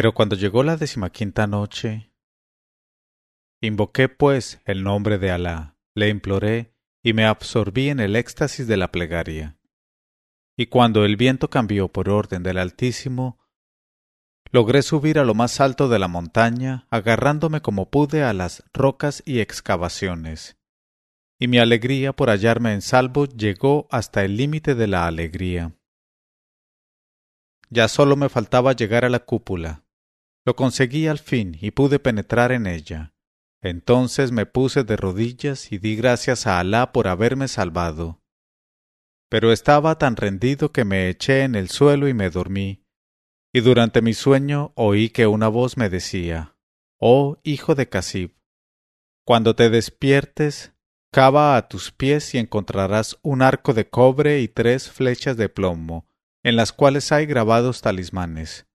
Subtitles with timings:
[0.00, 2.10] Pero cuando llegó la decimaquinta noche,
[3.60, 8.78] invoqué pues el nombre de Alá, le imploré y me absorbí en el éxtasis de
[8.78, 9.58] la plegaria.
[10.56, 13.40] Y cuando el viento cambió por orden del Altísimo,
[14.50, 19.22] logré subir a lo más alto de la montaña, agarrándome como pude a las rocas
[19.26, 20.56] y excavaciones.
[21.38, 25.76] Y mi alegría por hallarme en salvo llegó hasta el límite de la alegría.
[27.68, 29.84] Ya solo me faltaba llegar a la cúpula.
[30.50, 33.14] Lo conseguí al fin y pude penetrar en ella.
[33.62, 38.20] Entonces me puse de rodillas y di gracias a Alá por haberme salvado.
[39.28, 42.84] Pero estaba tan rendido que me eché en el suelo y me dormí.
[43.52, 46.56] Y durante mi sueño oí que una voz me decía,
[46.98, 48.34] Oh hijo de Casib,
[49.24, 50.72] cuando te despiertes,
[51.12, 56.08] cava a tus pies y encontrarás un arco de cobre y tres flechas de plomo,
[56.42, 58.66] en las cuales hay grabados talismanes.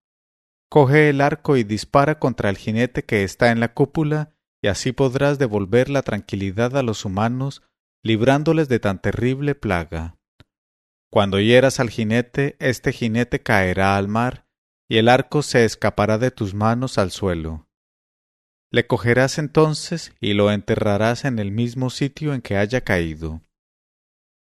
[0.70, 4.92] Coge el arco y dispara contra el jinete que está en la cúpula, y así
[4.92, 7.62] podrás devolver la tranquilidad a los humanos,
[8.04, 10.18] librándoles de tan terrible plaga.
[11.12, 14.48] Cuando hieras al jinete, este jinete caerá al mar,
[14.90, 17.68] y el arco se escapará de tus manos al suelo.
[18.72, 23.42] Le cogerás entonces y lo enterrarás en el mismo sitio en que haya caído.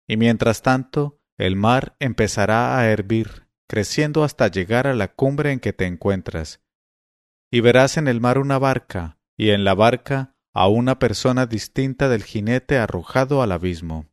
[0.06, 3.41] Y mientras tanto, el mar empezará a hervir,
[3.72, 6.60] creciendo hasta llegar a la cumbre en que te encuentras.
[7.50, 12.10] Y verás en el mar una barca, y en la barca a una persona distinta
[12.10, 14.12] del jinete arrojado al abismo.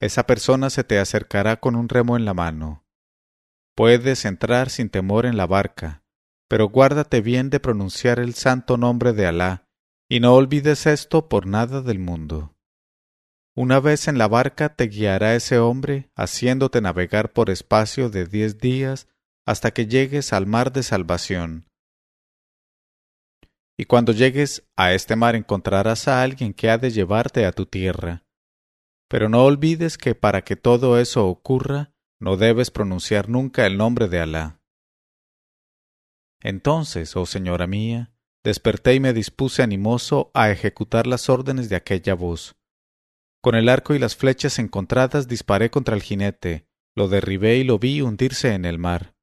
[0.00, 2.84] Esa persona se te acercará con un remo en la mano.
[3.76, 6.02] Puedes entrar sin temor en la barca,
[6.48, 9.68] pero guárdate bien de pronunciar el santo nombre de Alá,
[10.08, 12.57] y no olvides esto por nada del mundo.
[13.60, 18.58] Una vez en la barca te guiará ese hombre, haciéndote navegar por espacio de diez
[18.58, 19.08] días
[19.44, 21.66] hasta que llegues al mar de salvación.
[23.76, 27.66] Y cuando llegues a este mar encontrarás a alguien que ha de llevarte a tu
[27.66, 28.22] tierra.
[29.08, 31.90] Pero no olvides que para que todo eso ocurra,
[32.20, 34.60] no debes pronunciar nunca el nombre de Alá.
[36.40, 38.14] Entonces, oh señora mía,
[38.44, 42.54] desperté y me dispuse animoso a ejecutar las órdenes de aquella voz.
[43.40, 46.66] Con el arco y las flechas encontradas disparé contra el jinete,
[46.96, 49.14] lo derribé y lo vi hundirse en el mar.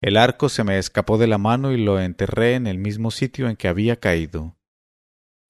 [0.00, 3.48] El arco se me escapó de la mano y lo enterré en el mismo sitio
[3.48, 4.56] en que había caído.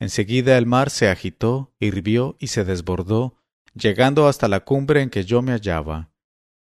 [0.00, 3.36] Enseguida el mar se agitó, hirvió y se desbordó,
[3.74, 6.12] llegando hasta la cumbre en que yo me hallaba.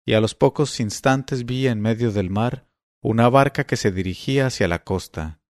[0.06, 2.68] Y a los pocos instantes vi en medio del mar
[3.02, 5.40] una barca que se dirigía hacia la costa.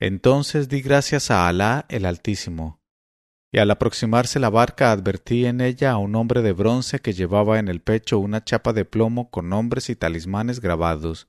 [0.00, 2.81] Entonces di gracias a Alá el Altísimo,
[3.52, 7.58] y al aproximarse la barca advertí en ella a un hombre de bronce que llevaba
[7.58, 11.28] en el pecho una chapa de plomo con nombres y talismanes grabados.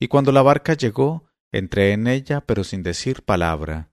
[0.00, 3.90] Y cuando la barca llegó, entré en ella, pero sin decir palabra.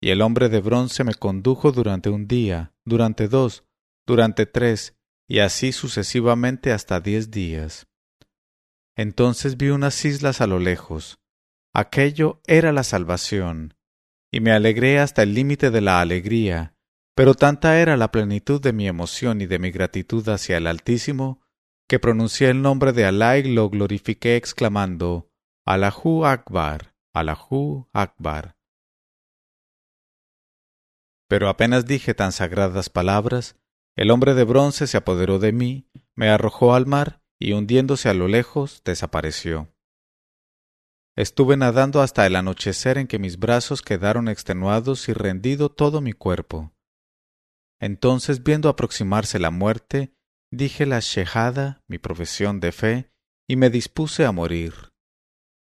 [0.00, 3.64] Y el hombre de bronce me condujo durante un día, durante dos,
[4.04, 4.96] durante tres,
[5.28, 7.86] y así sucesivamente hasta diez días.
[8.96, 11.20] Entonces vi unas islas a lo lejos.
[11.72, 13.76] Aquello era la salvación
[14.30, 16.74] y me alegré hasta el límite de la alegría,
[17.14, 21.42] pero tanta era la plenitud de mi emoción y de mi gratitud hacia el Altísimo,
[21.88, 25.30] que pronuncié el nombre de Alá y lo glorifiqué exclamando
[25.66, 28.56] Allahu Akbar, Allahu Akbar.
[31.28, 33.56] Pero apenas dije tan sagradas palabras,
[33.96, 38.14] el hombre de bronce se apoderó de mí, me arrojó al mar y hundiéndose a
[38.14, 39.68] lo lejos desapareció.
[41.16, 46.12] Estuve nadando hasta el anochecer en que mis brazos quedaron extenuados y rendido todo mi
[46.12, 46.72] cuerpo.
[47.80, 50.12] Entonces, viendo aproximarse la muerte,
[50.52, 53.10] dije la shehada, mi profesión de fe,
[53.48, 54.90] y me dispuse a morir.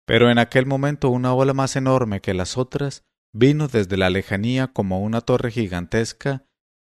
[0.06, 4.68] Pero en aquel momento una ola más enorme que las otras vino desde la lejanía
[4.68, 6.46] como una torre gigantesca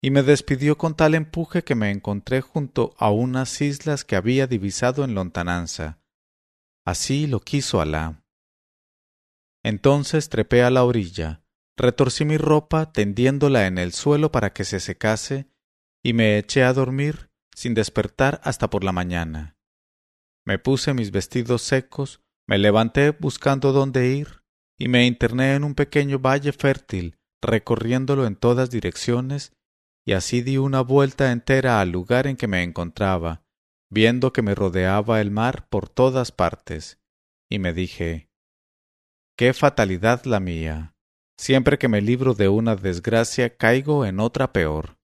[0.03, 4.47] y me despidió con tal empuje que me encontré junto a unas islas que había
[4.47, 5.99] divisado en lontananza.
[6.85, 8.23] Así lo quiso Alá.
[9.67, 11.43] Entonces trepé a la orilla,
[11.77, 15.51] retorcí mi ropa tendiéndola en el suelo para que se secase,
[16.05, 19.57] y me eché a dormir sin despertar hasta por la mañana.
[20.45, 24.45] Me puse mis vestidos secos, me levanté buscando dónde ir,
[24.79, 29.53] y me interné en un pequeño valle fértil, recorriéndolo en todas direcciones,
[30.07, 33.43] y así di una vuelta entera al lugar en que me encontraba,
[33.91, 37.01] viendo que me rodeaba el mar por todas partes,
[37.51, 38.26] y me dije
[39.39, 40.95] Qué fatalidad la mía.
[41.39, 44.97] Siempre que me libro de una desgracia caigo en otra peor.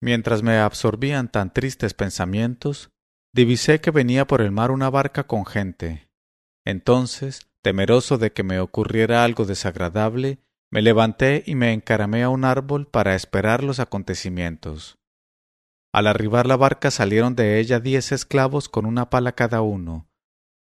[0.00, 2.90] Mientras me absorbían tan tristes pensamientos,
[3.34, 6.08] divisé que venía por el mar una barca con gente.
[6.64, 10.38] Entonces, temeroso de que me ocurriera algo desagradable,
[10.70, 14.96] me levanté y me encaramé a un árbol para esperar los acontecimientos.
[15.92, 20.08] Al arribar la barca salieron de ella diez esclavos con una pala cada uno.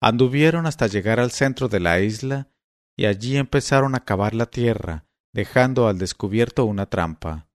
[0.02, 2.48] Anduvieron hasta llegar al centro de la isla
[2.98, 7.48] y allí empezaron a cavar la tierra, dejando al descubierto una trampa.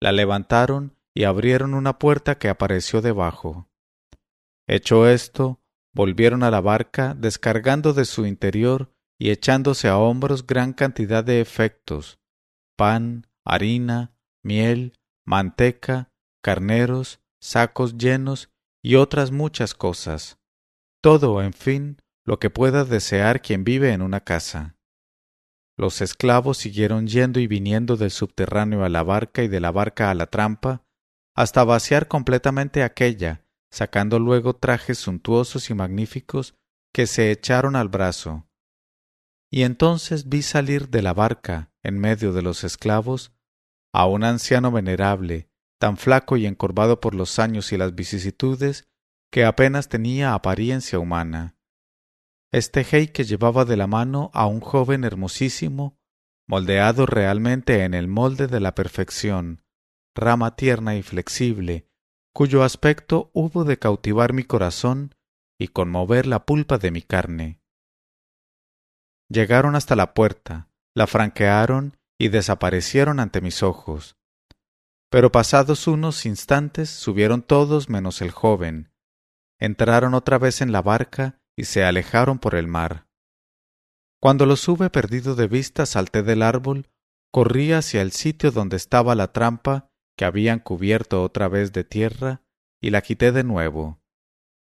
[0.00, 3.68] La levantaron y abrieron una puerta que apareció debajo.
[4.66, 5.60] Hecho esto,
[5.94, 11.40] volvieron a la barca, descargando de su interior y echándose a hombros gran cantidad de
[11.40, 12.18] efectos
[12.76, 16.10] pan, harina, miel, manteca,
[16.42, 18.50] carneros, sacos llenos
[18.82, 20.38] y otras muchas cosas.
[21.04, 24.78] Todo, en fin, lo que pueda desear quien vive en una casa.
[25.76, 30.10] Los esclavos siguieron yendo y viniendo del subterráneo a la barca y de la barca
[30.10, 30.82] a la trampa,
[31.36, 36.54] hasta vaciar completamente aquella, sacando luego trajes suntuosos y magníficos
[36.90, 38.48] que se echaron al brazo.
[39.52, 43.34] Y entonces vi salir de la barca, en medio de los esclavos,
[43.92, 48.88] a un anciano venerable, tan flaco y encorvado por los años y las vicisitudes,
[49.34, 51.56] que apenas tenía apariencia humana.
[52.52, 55.98] Este que llevaba de la mano a un joven hermosísimo,
[56.46, 59.64] moldeado realmente en el molde de la perfección,
[60.14, 61.88] rama tierna y flexible,
[62.32, 65.16] cuyo aspecto hubo de cautivar mi corazón
[65.58, 67.60] y conmover la pulpa de mi carne.
[69.28, 74.16] Llegaron hasta la puerta, la franquearon y desaparecieron ante mis ojos.
[75.10, 78.93] Pero pasados unos instantes subieron todos menos el joven.
[79.64, 83.06] Entraron otra vez en la barca y se alejaron por el mar.
[84.20, 86.90] Cuando los hube perdido de vista salté del árbol,
[87.32, 92.42] corrí hacia el sitio donde estaba la trampa que habían cubierto otra vez de tierra,
[92.78, 94.02] y la quité de nuevo.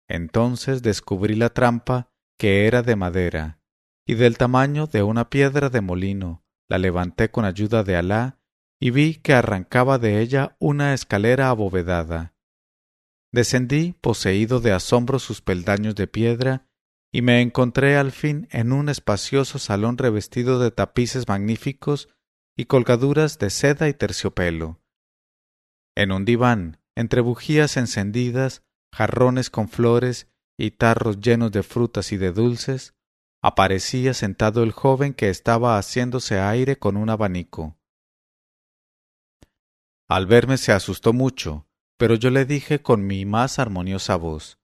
[0.07, 3.59] Entonces descubrí la trampa, que era de madera,
[4.07, 8.39] y del tamaño de una piedra de molino, la levanté con ayuda de Alá,
[8.79, 12.33] y vi que arrancaba de ella una escalera abovedada.
[13.31, 16.67] Descendí, poseído de asombro sus peldaños de piedra,
[17.11, 22.09] y me encontré al fin en un espacioso salón revestido de tapices magníficos
[22.55, 24.79] y colgaduras de seda y terciopelo.
[25.95, 30.27] En un diván, entre bujías encendidas, jarrones con flores
[30.57, 32.93] y tarros llenos de frutas y de dulces,
[33.41, 37.77] aparecía sentado el joven que estaba haciéndose aire con un abanico.
[40.07, 41.68] Al verme se asustó mucho,
[41.99, 44.59] pero yo le dije con mi más armoniosa voz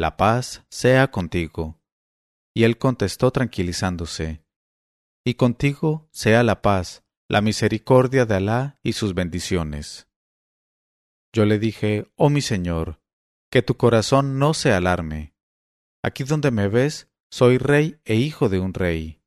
[0.00, 1.78] la paz sea contigo.
[2.54, 4.42] Y él contestó tranquilizándose,
[5.26, 10.08] Y contigo sea la paz, la misericordia de Alá y sus bendiciones.
[11.34, 13.02] Yo le dije, Oh mi Señor,
[13.50, 15.34] que tu corazón no se alarme.
[16.02, 19.20] Aquí donde me ves, soy rey e hijo de un rey.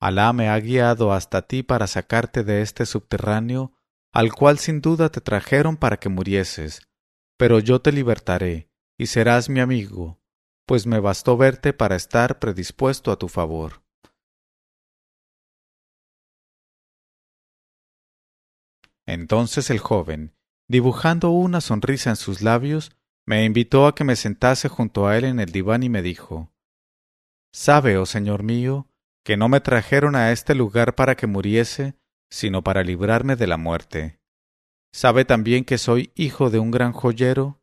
[0.00, 3.74] Alá me ha guiado hasta ti para sacarte de este subterráneo,
[4.12, 6.82] al cual sin duda te trajeron para que murieses,
[7.36, 8.68] pero yo te libertaré
[8.98, 10.20] y serás mi amigo,
[10.66, 13.82] pues me bastó verte para estar predispuesto a tu favor.
[19.06, 20.34] Entonces el joven,
[20.68, 22.92] dibujando una sonrisa en sus labios,
[23.24, 26.52] me invitó a que me sentase junto a él en el diván y me dijo
[27.52, 28.86] Sabe, oh señor mío,
[29.24, 31.97] que no me trajeron a este lugar para que muriese,
[32.30, 34.20] sino para librarme de la muerte.
[34.92, 37.60] Sabe también que soy hijo de un gran joyero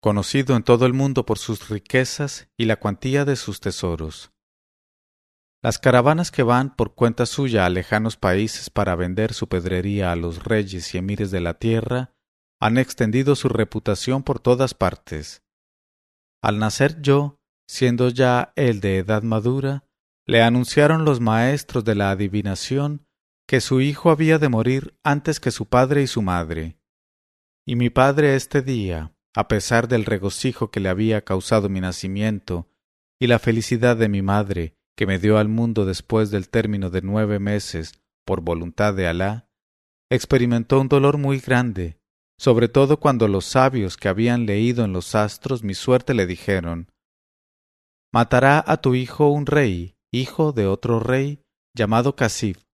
[0.00, 4.32] conocido en todo el mundo por sus riquezas y la cuantía de sus tesoros.
[5.62, 10.16] Las caravanas que van por cuenta suya a lejanos países para vender su pedrería a
[10.16, 12.14] los reyes y emires de la tierra
[12.60, 15.42] han extendido su reputación por todas partes.
[16.42, 17.38] Al nacer yo,
[17.68, 19.84] siendo ya él de edad madura,
[20.26, 23.06] le anunciaron los maestros de la adivinación
[23.50, 26.78] que su hijo había de morir antes que su padre y su madre.
[27.66, 32.70] Y mi padre este día, a pesar del regocijo que le había causado mi nacimiento
[33.18, 37.02] y la felicidad de mi madre, que me dio al mundo después del término de
[37.02, 39.50] nueve meses por voluntad de Alá,
[40.12, 41.98] experimentó un dolor muy grande,
[42.38, 46.92] sobre todo cuando los sabios que habían leído en los astros mi suerte le dijeron
[48.12, 51.42] Matará a tu hijo un rey, hijo de otro rey,
[51.74, 52.69] llamado Casif,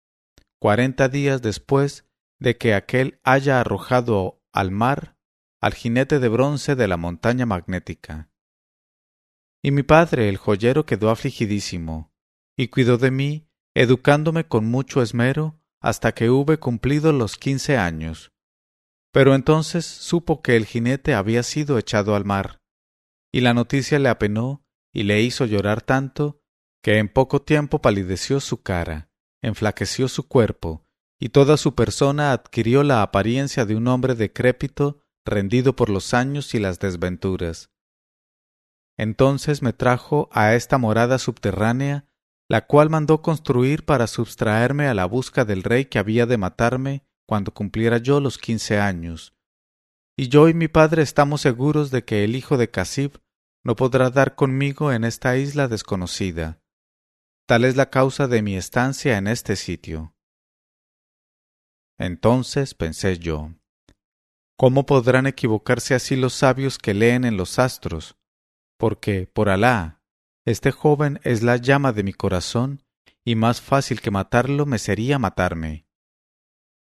[0.62, 2.08] cuarenta días después
[2.40, 5.18] de que aquel haya arrojado al mar
[5.60, 8.32] al jinete de bronce de la montaña magnética.
[9.64, 12.12] Y mi padre, el joyero, quedó afligidísimo,
[12.58, 18.32] y cuidó de mí, educándome con mucho esmero, hasta que hube cumplido los quince años.
[19.12, 22.60] Pero entonces supo que el jinete había sido echado al mar,
[23.32, 26.42] y la noticia le apenó y le hizo llorar tanto
[26.82, 29.11] que en poco tiempo palideció su cara,
[29.42, 30.86] enflaqueció su cuerpo,
[31.20, 36.54] y toda su persona adquirió la apariencia de un hombre decrépito, rendido por los años
[36.56, 37.70] y las desventuras.
[38.98, 42.06] Entonces me trajo a esta morada subterránea,
[42.48, 47.06] la cual mandó construir para sustraerme a la busca del rey que había de matarme
[47.26, 49.34] cuando cumpliera yo los quince años.
[50.18, 53.20] Y yo y mi padre estamos seguros de que el hijo de Casib
[53.64, 56.61] no podrá dar conmigo en esta isla desconocida.
[57.52, 60.16] Tal es la causa de mi estancia en este sitio.
[61.98, 63.56] Entonces pensé yo,
[64.56, 68.16] ¿cómo podrán equivocarse así los sabios que leen en los astros?
[68.78, 70.02] Porque, por Alá,
[70.46, 72.86] este joven es la llama de mi corazón,
[73.26, 75.90] y más fácil que matarlo me sería matarme.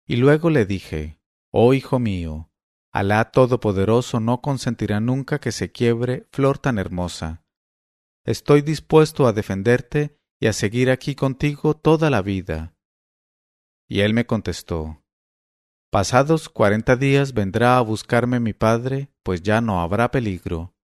[0.09, 1.21] Y luego le dije,
[1.53, 2.51] Oh hijo mío,
[2.91, 7.45] Alá Todopoderoso no consentirá nunca que se quiebre flor tan hermosa.
[8.25, 12.75] Estoy dispuesto a defenderte y a seguir aquí contigo toda la vida.
[13.89, 15.03] Y él me contestó,
[15.91, 20.75] Pasados cuarenta días vendrá a buscarme mi padre, pues ya no habrá peligro.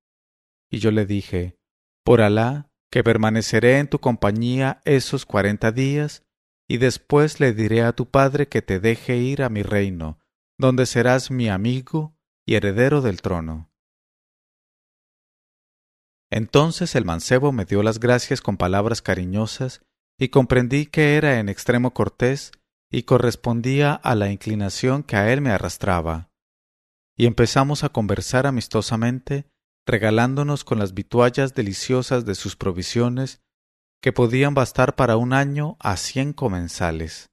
[0.70, 1.58] Y yo le dije,
[2.04, 6.24] Por Alá, que permaneceré en tu compañía esos cuarenta días,
[6.66, 10.18] y después le diré a tu padre que te deje ir a mi reino,
[10.56, 13.73] donde serás mi amigo y heredero del trono.
[16.36, 19.82] Entonces el mancebo me dio las gracias con palabras cariñosas,
[20.18, 22.50] y comprendí que era en extremo cortés
[22.90, 26.32] y correspondía a la inclinación que a él me arrastraba.
[27.16, 29.46] Y empezamos a conversar amistosamente,
[29.86, 33.40] regalándonos con las vituallas deliciosas de sus provisiones,
[34.02, 37.30] que podían bastar para un año a cien comensales.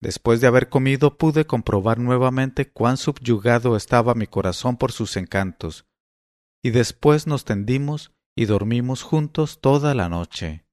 [0.00, 5.84] Después de haber comido pude comprobar nuevamente cuán subyugado estaba mi corazón por sus encantos,
[6.62, 10.64] y después nos tendimos y dormimos juntos toda la noche.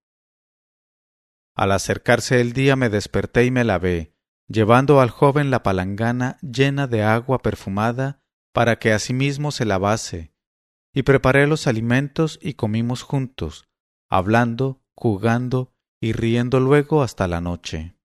[1.55, 4.13] Al acercarse el día me desperté y me lavé,
[4.47, 8.21] llevando al joven la palangana llena de agua perfumada
[8.53, 10.33] para que asimismo se lavase,
[10.93, 13.67] y preparé los alimentos y comimos juntos,
[14.09, 17.95] hablando, jugando y riendo luego hasta la noche.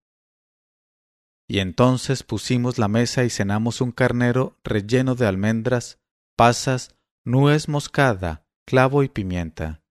[1.46, 6.00] Y entonces pusimos la mesa y cenamos un carnero relleno de almendras,
[6.36, 6.93] pasas,
[7.24, 9.82] nuez moscada, clavo y pimienta.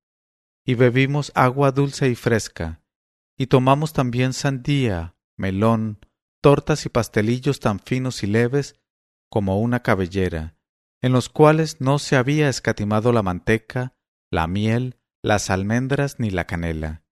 [0.66, 2.82] Y bebimos agua dulce y fresca,
[3.38, 6.00] y tomamos también sandía, melón,
[6.42, 8.80] tortas y pastelillos tan finos y leves
[9.30, 10.56] como una cabellera,
[11.02, 13.96] en los cuales no se había escatimado la manteca,
[14.30, 17.04] la miel, las almendras ni la canela.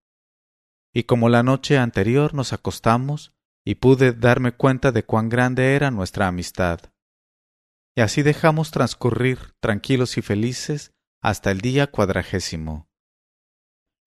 [0.94, 3.34] Y como la noche anterior nos acostamos,
[3.66, 6.80] y pude darme cuenta de cuán grande era nuestra amistad.
[7.96, 12.90] Y así dejamos transcurrir tranquilos y felices hasta el día cuadragésimo.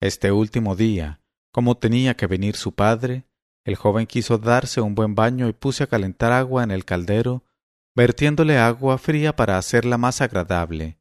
[0.01, 3.27] Este último día, como tenía que venir su padre,
[3.63, 7.45] el joven quiso darse un buen baño y puse a calentar agua en el caldero,
[7.95, 10.99] vertiéndole agua fría para hacerla más agradable.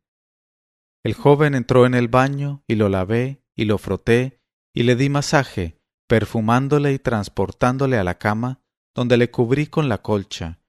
[1.02, 4.40] El joven entró en el baño y lo lavé y lo froté
[4.72, 8.60] y le di masaje perfumándole y transportándole a la cama,
[8.94, 10.60] donde le cubrí con la colcha,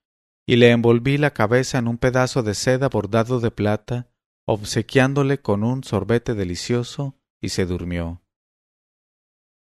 [0.48, 4.10] y le envolví la cabeza en un pedazo de seda bordado de plata,
[4.46, 8.22] obsequiándole con un sorbete delicioso, y se durmió.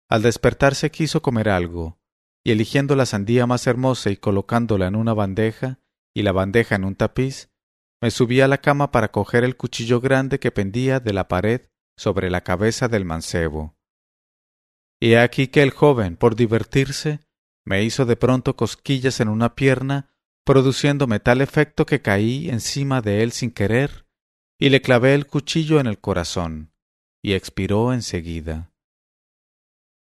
[0.10, 2.00] Al despertarse quiso comer algo,
[2.44, 5.80] y eligiendo la sandía más hermosa y colocándola en una bandeja,
[6.14, 7.50] y la bandeja en un tapiz,
[8.02, 11.70] me subí a la cama para coger el cuchillo grande que pendía de la pared
[11.98, 13.76] sobre la cabeza del mancebo.
[15.00, 17.22] Y aquí que el joven, por divertirse,
[17.66, 20.15] me hizo de pronto cosquillas en una pierna,
[20.46, 24.06] produciéndome tal efecto que caí encima de él sin querer,
[24.60, 26.72] y le clavé el cuchillo en el corazón,
[27.22, 28.72] y expiró enseguida.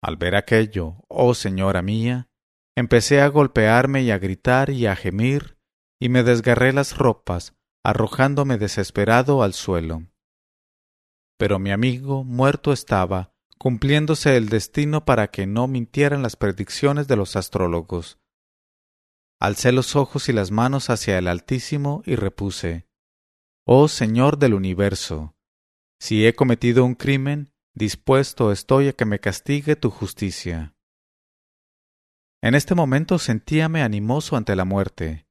[0.02, 2.28] Al ver aquello, oh señora mía,
[2.76, 5.56] empecé a golpearme y a gritar y a gemir,
[6.00, 10.02] y me desgarré las ropas, arrojándome desesperado al suelo.
[11.38, 17.16] Pero mi amigo muerto estaba, cumpliéndose el destino para que no mintieran las predicciones de
[17.16, 18.18] los astrólogos.
[19.44, 22.88] Alcé los ojos y las manos hacia el Altísimo y repuse
[23.66, 25.36] Oh Señor del universo,
[26.00, 30.74] si he cometido un crimen, dispuesto estoy a que me castigue tu justicia.
[32.42, 35.26] En este momento sentíame animoso ante la muerte,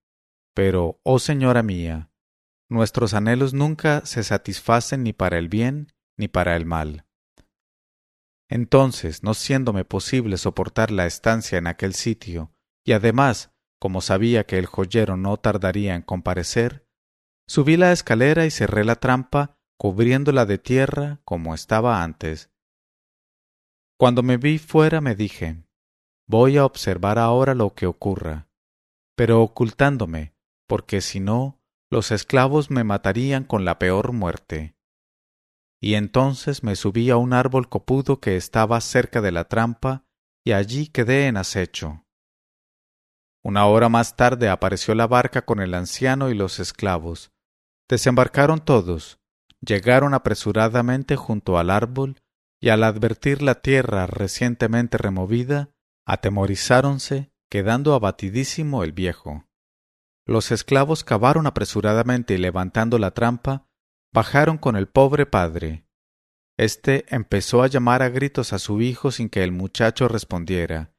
[0.54, 2.12] pero, oh Señora mía,
[2.70, 7.08] nuestros anhelos nunca se satisfacen ni para el bien ni para el mal.
[8.48, 12.52] Entonces, no siéndome posible soportar la estancia en aquel sitio,
[12.86, 13.53] y además,
[13.84, 16.88] como sabía que el joyero no tardaría en comparecer,
[17.50, 22.50] Subí la escalera y cerré la trampa, cubriéndola de tierra como estaba antes.
[24.00, 25.66] Cuando me vi fuera me dije,
[26.30, 28.48] voy a observar ahora lo que ocurra,
[29.18, 30.34] pero ocultándome,
[30.66, 31.62] porque si no,
[31.92, 34.78] los esclavos me matarían con la peor muerte.
[35.82, 40.06] Y entonces me subí a un árbol copudo que estaba cerca de la trampa,
[40.46, 42.03] y allí quedé en acecho.
[43.44, 47.32] Una hora más tarde apareció la barca con el anciano y los esclavos.
[47.90, 49.20] Desembarcaron todos,
[49.60, 52.22] llegaron apresuradamente junto al árbol,
[52.62, 55.72] y al advertir la tierra recientemente removida,
[56.06, 59.46] atemorizáronse, quedando abatidísimo el viejo.
[60.26, 63.68] Los esclavos cavaron apresuradamente y levantando la trampa,
[64.14, 65.86] bajaron con el pobre padre.
[66.58, 70.93] Este empezó a llamar a gritos a su hijo sin que el muchacho respondiera,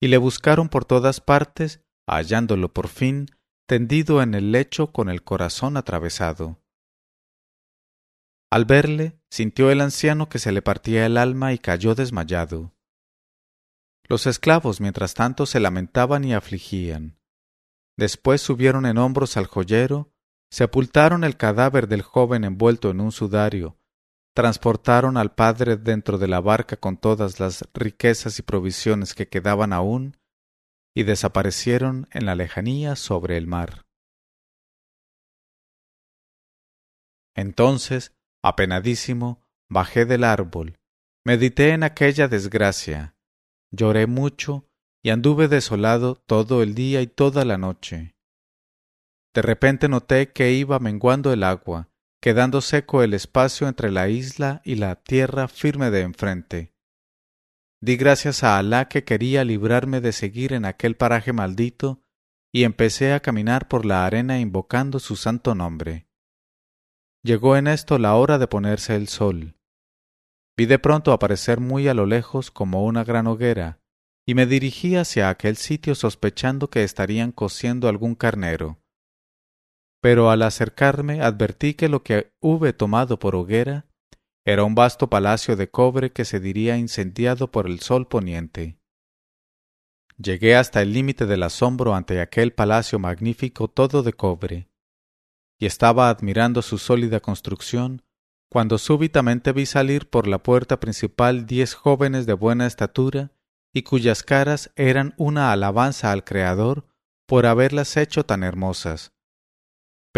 [0.00, 3.26] y le buscaron por todas partes, hallándolo por fin,
[3.66, 6.62] tendido en el lecho con el corazón atravesado.
[8.50, 12.74] Al verle, sintió el anciano que se le partía el alma y cayó desmayado.
[14.04, 17.18] Los esclavos, mientras tanto, se lamentaban y afligían.
[17.98, 20.14] Después subieron en hombros al joyero,
[20.50, 23.77] sepultaron el cadáver del joven envuelto en un sudario,
[24.38, 29.72] transportaron al padre dentro de la barca con todas las riquezas y provisiones que quedaban
[29.72, 30.16] aún,
[30.94, 33.84] y desaparecieron en la lejanía sobre el mar.
[37.34, 40.78] Entonces, apenadísimo, bajé del árbol,
[41.24, 43.16] medité en aquella desgracia,
[43.72, 44.68] lloré mucho
[45.02, 48.14] y anduve desolado todo el día y toda la noche.
[49.34, 51.87] De repente noté que iba menguando el agua,
[52.20, 56.74] quedando seco el espacio entre la isla y la tierra firme de enfrente.
[57.80, 62.02] Di gracias a Alá que quería librarme de seguir en aquel paraje maldito,
[62.52, 66.08] y empecé a caminar por la arena invocando su santo nombre.
[67.22, 69.56] Llegó en esto la hora de ponerse el sol.
[70.56, 73.80] Vi de pronto aparecer muy a lo lejos como una gran hoguera,
[74.26, 78.80] y me dirigí hacia aquel sitio sospechando que estarían cociendo algún carnero.
[80.00, 83.86] Pero al acercarme advertí que lo que hube tomado por hoguera
[84.44, 88.78] era un vasto palacio de cobre que se diría incendiado por el sol poniente.
[90.16, 94.68] Llegué hasta el límite del asombro ante aquel palacio magnífico todo de cobre,
[95.60, 98.02] y estaba admirando su sólida construcción,
[98.50, 103.32] cuando súbitamente vi salir por la puerta principal diez jóvenes de buena estatura
[103.74, 106.86] y cuyas caras eran una alabanza al Creador
[107.26, 109.12] por haberlas hecho tan hermosas.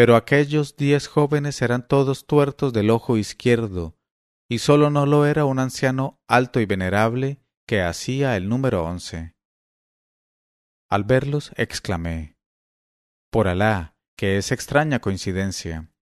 [0.01, 3.99] Pero aquellos diez jóvenes eran todos tuertos del ojo izquierdo,
[4.49, 9.35] y sólo no lo era un anciano alto y venerable que hacía el número once.
[10.89, 12.39] Al verlos exclamé
[13.31, 15.93] Por Alá, que es extraña coincidencia.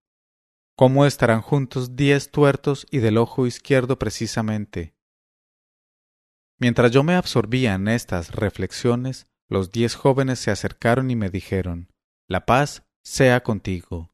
[0.77, 4.95] ¿Cómo estarán juntos diez tuertos y del ojo izquierdo precisamente?
[6.57, 11.91] Mientras yo me absorbía en estas reflexiones, los diez jóvenes se acercaron y me dijeron
[12.29, 14.11] La paz sea contigo.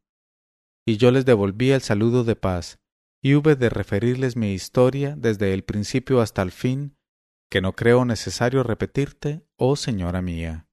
[0.85, 2.79] Y yo les devolví el saludo de paz,
[3.21, 6.95] y hube de referirles mi historia desde el principio hasta el fin,
[7.49, 10.67] que no creo necesario repetirte, oh señora mía.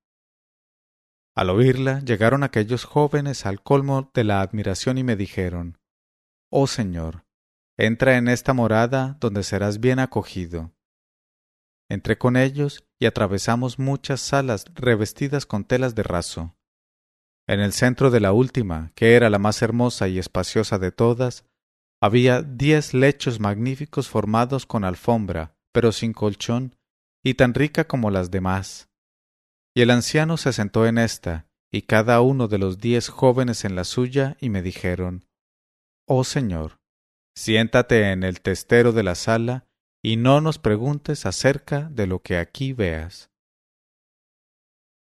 [1.35, 5.79] Al oírla llegaron aquellos jóvenes al colmo de la admiración y me dijeron
[6.51, 7.25] Oh Señor,
[7.79, 10.75] entra en esta morada donde serás bien acogido.
[11.89, 16.55] Entré con ellos y atravesamos muchas salas revestidas con telas de raso.
[17.49, 21.45] En el centro de la última, que era la más hermosa y espaciosa de todas,
[22.01, 26.77] había diez lechos magníficos formados con alfombra, pero sin colchón,
[27.25, 28.89] y tan rica como las demás.
[29.75, 33.75] Y el anciano se sentó en esta, y cada uno de los diez jóvenes en
[33.75, 35.25] la suya, y me dijeron
[36.07, 36.79] Oh Señor,
[37.37, 39.67] siéntate en el testero de la sala,
[40.05, 43.32] y no nos preguntes acerca de lo que aquí veas.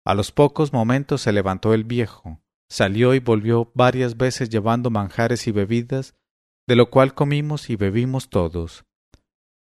[0.06, 2.40] A los pocos momentos se levantó el viejo,
[2.70, 6.14] salió y volvió varias veces llevando manjares y bebidas
[6.68, 8.84] de lo cual comimos y bebimos todos.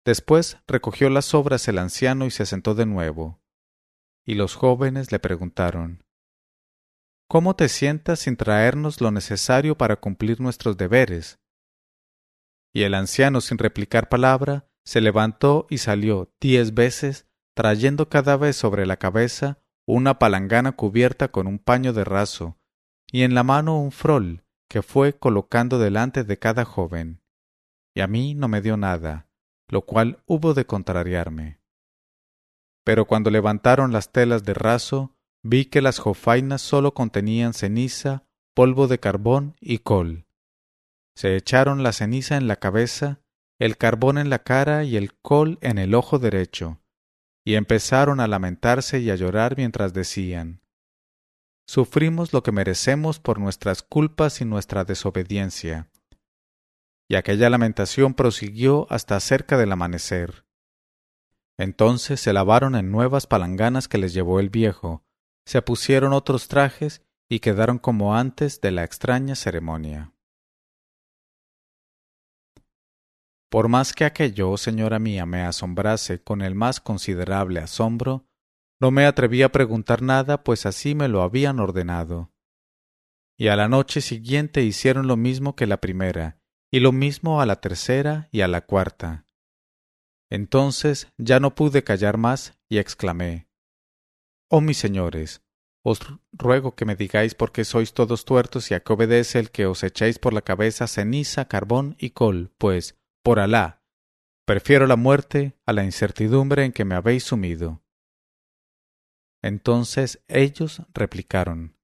[0.04, 3.40] Después recogió las sobras el anciano y se sentó de nuevo.
[4.26, 6.04] Y los jóvenes le preguntaron
[7.28, 11.38] ¿Cómo te sientas sin traernos lo necesario para cumplir nuestros deberes?
[12.74, 18.54] Y el anciano, sin replicar palabra, se levantó y salió diez veces, trayendo cada vez
[18.56, 22.58] sobre la cabeza una palangana cubierta con un paño de raso,
[23.10, 27.22] y en la mano un frol, que fue colocando delante de cada joven,
[27.94, 29.28] y a mí no me dio nada,
[29.68, 31.60] lo cual hubo de contrariarme.
[32.84, 38.88] Pero cuando levantaron las telas de raso, vi que las jofainas sólo contenían ceniza, polvo
[38.88, 40.26] de carbón y col.
[41.16, 43.20] Se echaron la ceniza en la cabeza,
[43.58, 46.80] el carbón en la cara y el col en el ojo derecho,
[47.46, 50.60] y empezaron a lamentarse y a llorar mientras decían
[51.68, 55.88] Sufrimos lo que merecemos por nuestras culpas y nuestra desobediencia.
[57.08, 60.44] Y aquella lamentación prosiguió hasta cerca del amanecer.
[61.56, 65.04] Entonces se lavaron en nuevas palanganas que les llevó el viejo,
[65.44, 70.12] se pusieron otros trajes y quedaron como antes de la extraña ceremonia.
[73.48, 78.26] Por más que aquello, oh señora mía, me asombrase con el más considerable asombro,
[78.80, 82.32] no me atreví a preguntar nada, pues así me lo habían ordenado.
[83.38, 87.46] Y a la noche siguiente hicieron lo mismo que la primera, y lo mismo a
[87.46, 89.26] la tercera y a la cuarta.
[90.30, 93.48] Entonces ya no pude callar más y exclamé
[94.48, 95.42] Oh mis señores,
[95.82, 96.00] os
[96.32, 99.66] ruego que me digáis por qué sois todos tuertos y a qué obedece el que
[99.66, 103.82] os echéis por la cabeza ceniza, carbón y col, pues, por Alá,
[104.44, 107.82] prefiero la muerte a la incertidumbre en que me habéis sumido.
[109.42, 111.76] Entonces ellos replicaron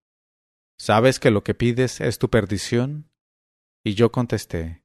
[0.78, 3.10] ¿Sabes que lo que pides es tu perdición?
[3.82, 4.84] Y yo contesté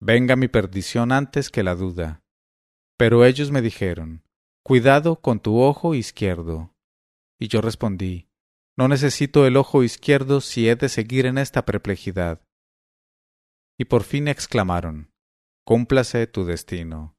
[0.00, 2.24] Venga mi perdición antes que la duda.
[2.96, 4.24] Pero ellos me dijeron,
[4.64, 6.74] Cuidado con tu ojo izquierdo.
[7.38, 8.28] Y yo respondí,
[8.76, 12.42] No necesito el ojo izquierdo si he de seguir en esta perplejidad.
[13.78, 15.12] Y por fin exclamaron,
[15.68, 17.14] Cúmplase tu destino.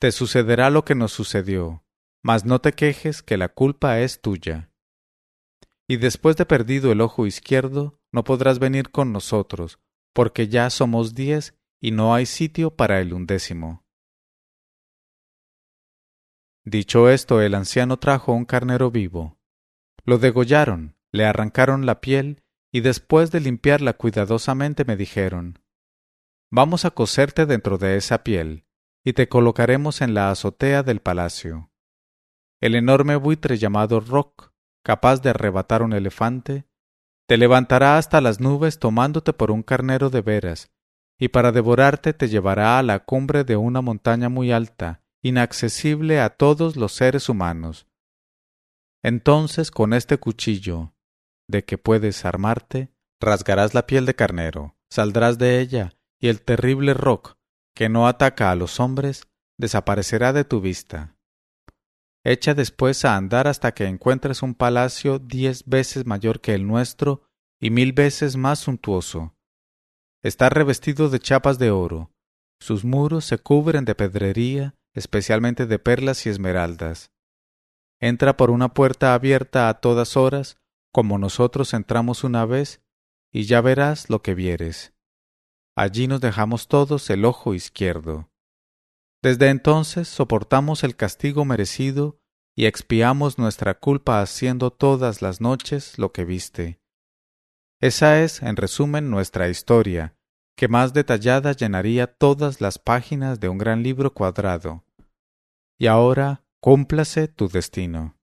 [0.00, 1.84] Te sucederá lo que nos sucedió,
[2.24, 4.72] mas no te quejes que la culpa es tuya.
[5.86, 9.78] Y después de perdido el ojo izquierdo, no podrás venir con nosotros,
[10.12, 13.84] porque ya somos diez y no hay sitio para el undécimo.
[16.64, 19.38] Dicho esto, el anciano trajo un carnero vivo.
[20.04, 25.60] Lo degollaron, le arrancaron la piel, y después de limpiarla cuidadosamente me dijeron
[26.56, 28.64] Vamos a coserte dentro de esa piel,
[29.04, 31.72] y te colocaremos en la azotea del palacio.
[32.60, 34.52] El enorme buitre llamado Rock,
[34.84, 36.68] capaz de arrebatar un elefante,
[37.26, 40.70] te levantará hasta las nubes tomándote por un carnero de veras,
[41.18, 46.36] y para devorarte te llevará a la cumbre de una montaña muy alta, inaccesible a
[46.36, 47.88] todos los seres humanos.
[49.02, 50.94] Entonces con este cuchillo,
[51.48, 56.94] de que puedes armarte, rasgarás la piel de carnero, saldrás de ella, y el terrible
[56.94, 57.36] roc,
[57.76, 61.18] que no ataca a los hombres, desaparecerá de tu vista.
[62.24, 67.24] Echa después a andar hasta que encuentres un palacio diez veces mayor que el nuestro
[67.60, 69.34] y mil veces más suntuoso.
[70.22, 72.10] Está revestido de chapas de oro,
[72.58, 77.10] sus muros se cubren de pedrería especialmente de perlas y esmeraldas.
[78.00, 80.56] Entra por una puerta abierta a todas horas,
[80.90, 82.80] como nosotros entramos una vez,
[83.30, 84.93] y ya verás lo que vieres.
[85.76, 88.30] Allí nos dejamos todos el ojo izquierdo.
[89.22, 92.20] Desde entonces soportamos el castigo merecido
[92.56, 96.80] y expiamos nuestra culpa haciendo todas las noches lo que viste.
[97.80, 100.14] Esa es, en resumen, nuestra historia,
[100.56, 104.84] que más detallada llenaría todas las páginas de un gran libro cuadrado.
[105.78, 108.16] Y ahora cúmplase tu destino.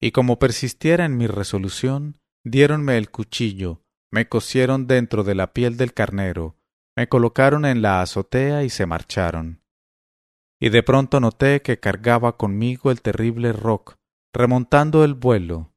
[0.00, 5.76] Y como persistiera en mi resolución, diéronme el cuchillo, me cosieron dentro de la piel
[5.76, 6.56] del carnero,
[6.96, 9.62] me colocaron en la azotea y se marcharon.
[10.60, 13.96] Y de pronto noté que cargaba conmigo el terrible roc,
[14.32, 15.72] remontando el vuelo,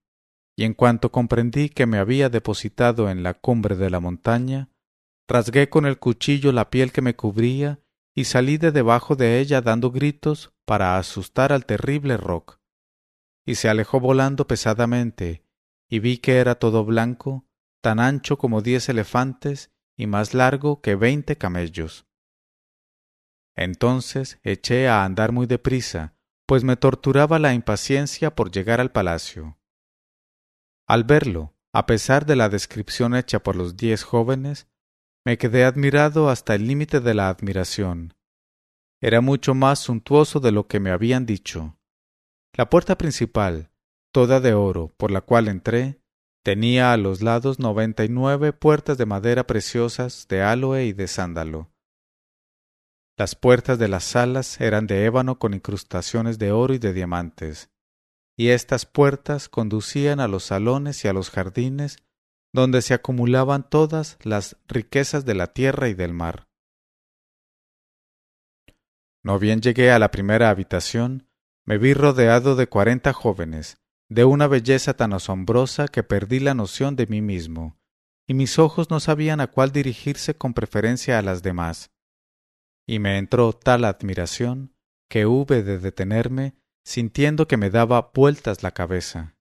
[0.55, 4.69] y en cuanto comprendí que me había depositado en la cumbre de la montaña,
[5.27, 7.79] rasgué con el cuchillo la piel que me cubría
[8.13, 12.59] y salí de debajo de ella dando gritos para asustar al terrible roc.
[13.45, 15.45] Y se alejó volando pesadamente,
[15.89, 17.45] y vi que era todo blanco,
[17.81, 22.05] tan ancho como diez elefantes y más largo que veinte camellos.
[23.55, 26.15] Entonces eché a andar muy deprisa,
[26.47, 29.57] pues me torturaba la impaciencia por llegar al palacio.
[30.87, 34.67] Al verlo, a pesar de la descripción hecha por los diez jóvenes,
[35.25, 38.13] me quedé admirado hasta el límite de la admiración.
[39.01, 41.77] Era mucho más suntuoso de lo que me habían dicho.
[42.53, 43.71] La puerta principal,
[44.11, 46.00] toda de oro, por la cual entré,
[46.43, 51.08] tenía a los lados noventa y nueve puertas de madera preciosas de aloe y de
[51.08, 51.71] sándalo.
[53.17, 57.69] Las puertas de las salas eran de ébano con incrustaciones de oro y de diamantes,
[58.38, 61.97] y estas puertas conducían a los salones y a los jardines
[62.54, 66.47] donde se acumulaban todas las riquezas de la tierra y del mar.
[69.23, 71.30] No bien llegué a la primera habitación,
[71.63, 73.80] me vi rodeado de cuarenta jóvenes,
[74.12, 77.80] de una belleza tan asombrosa que perdí la noción de mí mismo,
[78.28, 81.91] y mis ojos no sabían a cuál dirigirse con preferencia a las demás.
[82.86, 84.76] Y me entró tal admiración
[85.10, 89.38] que hube de detenerme sintiendo que me daba vueltas la cabeza.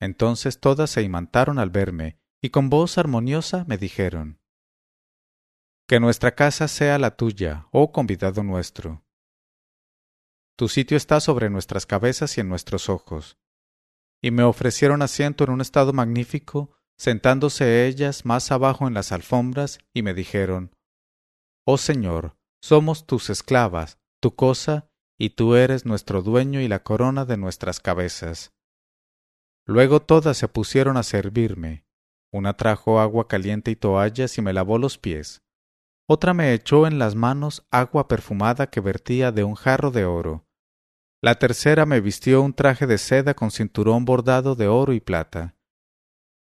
[0.00, 4.40] Entonces todas se imantaron al verme y con voz armoniosa me dijeron
[5.86, 9.04] Que nuestra casa sea la tuya, oh convidado nuestro.
[10.56, 13.38] Tu sitio está sobre nuestras cabezas y en nuestros ojos.
[14.22, 19.78] Y me ofrecieron asiento en un estado magnífico, sentándose ellas más abajo en las alfombras,
[19.92, 20.74] y me dijeron
[21.66, 24.88] Oh Señor, somos tus esclavas, tu cosa,
[25.18, 28.52] y tú eres nuestro dueño y la corona de nuestras cabezas.
[29.66, 31.84] Luego todas se pusieron a servirme.
[32.32, 35.42] Una trajo agua caliente y toallas y me lavó los pies.
[36.08, 40.46] Otra me echó en las manos agua perfumada que vertía de un jarro de oro.
[41.22, 45.54] La tercera me vistió un traje de seda con cinturón bordado de oro y plata.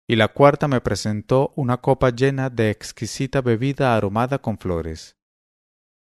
[0.08, 5.16] Y la cuarta me presentó una copa llena de exquisita bebida aromada con flores.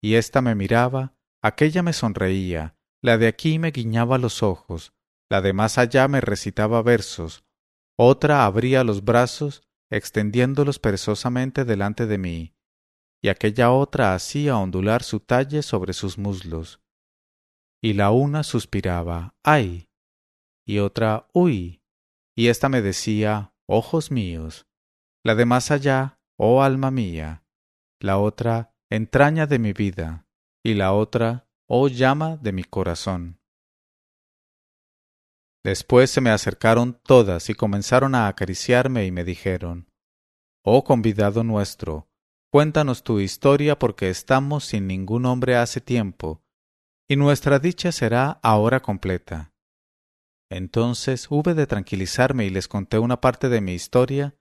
[0.03, 4.93] Y ésta me miraba, aquella me sonreía, la de aquí me guiñaba los ojos,
[5.31, 7.45] la de más allá me recitaba versos,
[7.97, 12.55] otra abría los brazos, extendiéndolos perezosamente delante de mí,
[13.23, 16.81] y aquella otra hacía ondular su talle sobre sus muslos.
[17.83, 19.89] Y la una suspiraba, ¡ay!
[20.67, 21.83] y otra, ¡uy!
[22.37, 24.67] y ésta me decía, ojos míos,
[25.25, 27.45] la de más allá, oh alma mía,
[28.01, 30.27] la otra, entraña de mi vida,
[30.65, 33.41] y la otra, oh llama de mi corazón.
[35.63, 39.91] Después se me acercaron todas y comenzaron a acariciarme y me dijeron,
[40.63, 42.10] Oh convidado nuestro,
[42.51, 46.43] cuéntanos tu historia porque estamos sin ningún hombre hace tiempo,
[47.09, 49.53] y nuestra dicha será ahora completa.
[50.51, 54.35] Entonces hube de tranquilizarme y les conté una parte de mi historia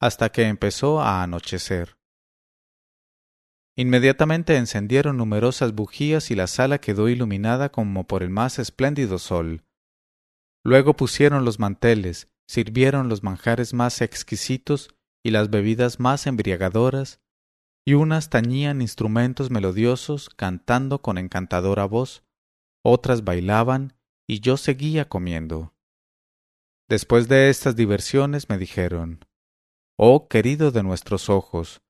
[0.00, 1.96] hasta que empezó a anochecer.
[3.76, 9.64] Inmediatamente encendieron numerosas bujías y la sala quedó iluminada como por el más espléndido sol.
[10.64, 14.94] Luego pusieron los manteles, sirvieron los manjares más exquisitos
[15.24, 17.21] y las bebidas más embriagadoras,
[17.84, 22.24] y unas tañían instrumentos melodiosos cantando con encantadora voz,
[22.84, 23.94] otras bailaban
[24.28, 25.74] y yo seguía comiendo.
[26.88, 29.24] Después de estas diversiones me dijeron
[29.96, 31.82] Oh querido de nuestros ojos,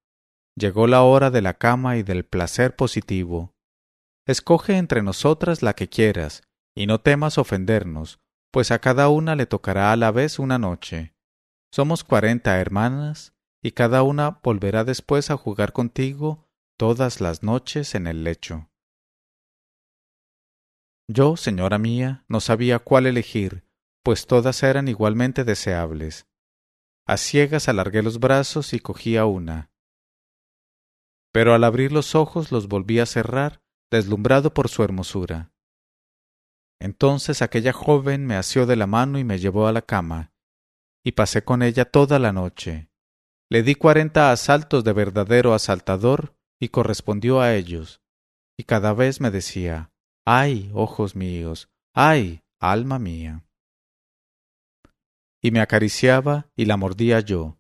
[0.54, 3.54] Llegó la hora de la cama y del placer positivo.
[4.26, 6.42] Escoge entre nosotras la que quieras,
[6.76, 11.14] y no temas ofendernos, pues a cada una le tocará a la vez una noche.
[11.72, 13.31] Somos cuarenta hermanas,
[13.62, 18.70] y cada una volverá después a jugar contigo todas las noches en el lecho.
[21.08, 23.64] Yo, señora mía, no sabía cuál elegir,
[24.02, 26.26] pues todas eran igualmente deseables.
[27.06, 29.72] A ciegas alargué los brazos y cogí a una
[31.32, 35.52] pero al abrir los ojos los volví a cerrar, deslumbrado por su hermosura.
[36.78, 40.32] Entonces aquella joven me asió de la mano y me llevó a la cama,
[41.02, 42.90] y pasé con ella toda la noche.
[43.52, 48.00] Le di cuarenta asaltos de verdadero asaltador y correspondió a ellos,
[48.56, 49.92] y cada vez me decía
[50.24, 53.44] ay, ojos míos, ay, alma mía.
[55.42, 57.58] Y me acariciaba y la mordía yo,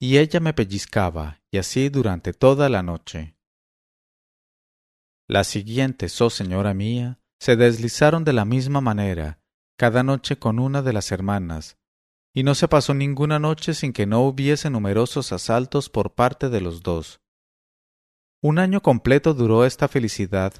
[0.00, 3.36] y ella me pellizcaba, y así durante toda la noche.
[5.28, 9.40] Las siguientes, oh señora mía, se deslizaron de la misma manera,
[9.76, 11.78] cada noche con una de las hermanas,
[12.34, 16.60] y no se pasó ninguna noche sin que no hubiese numerosos asaltos por parte de
[16.60, 17.20] los dos.
[18.42, 20.54] Un año completo duró esta felicidad,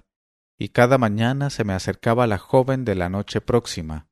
[0.59, 4.09] y cada mañana se me acercaba la joven de la noche próxima,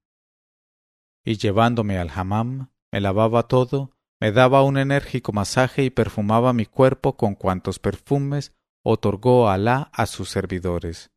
[1.24, 6.64] y llevándome al hammam, me lavaba todo me daba un enérgico masaje y perfumaba mi
[6.64, 11.10] cuerpo con cuantos perfumes otorgó Alá a sus servidores.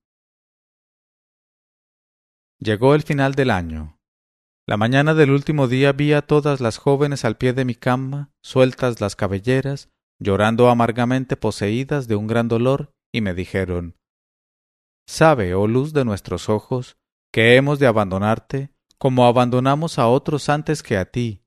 [2.58, 3.99] Llegó el final del año.
[4.70, 8.30] La mañana del último día vi a todas las jóvenes al pie de mi cama,
[8.44, 13.96] sueltas las cabelleras, llorando amargamente poseídas de un gran dolor, y me dijeron
[15.08, 16.98] Sabe, oh luz de nuestros ojos,
[17.34, 21.42] que hemos de abandonarte, como abandonamos a otros antes que a ti,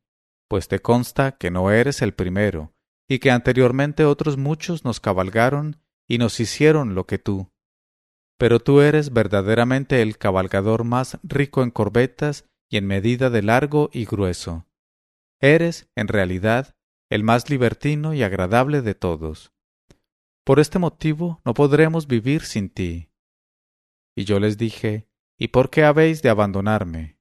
[0.49, 2.73] pues te consta que no eres el primero,
[3.09, 7.53] y que anteriormente otros muchos nos cabalgaron y nos hicieron lo que tú.
[8.37, 13.91] Pero tú eres verdaderamente el cabalgador más rico en corbetas y en medida de largo
[13.93, 14.67] y grueso.
[15.41, 16.75] Eres, en realidad,
[17.11, 19.53] el más libertino y agradable de todos.
[20.43, 23.11] Por este motivo no podremos vivir sin ti.
[24.17, 25.07] Y yo les dije,
[25.39, 27.19] ¿Y por qué habéis de abandonarme?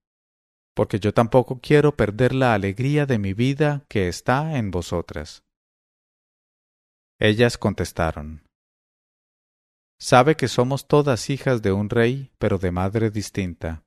[0.74, 5.44] porque yo tampoco quiero perder la alegría de mi vida que está en vosotras.
[7.20, 8.48] Ellas contestaron,
[10.00, 13.84] Sabe que somos todas hijas de un rey, pero de madre distinta.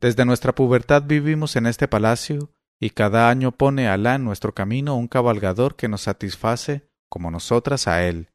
[0.00, 4.94] Desde nuestra pubertad vivimos en este palacio, y cada año pone Alá en nuestro camino
[4.94, 8.30] un cabalgador que nos satisface, como nosotras a él.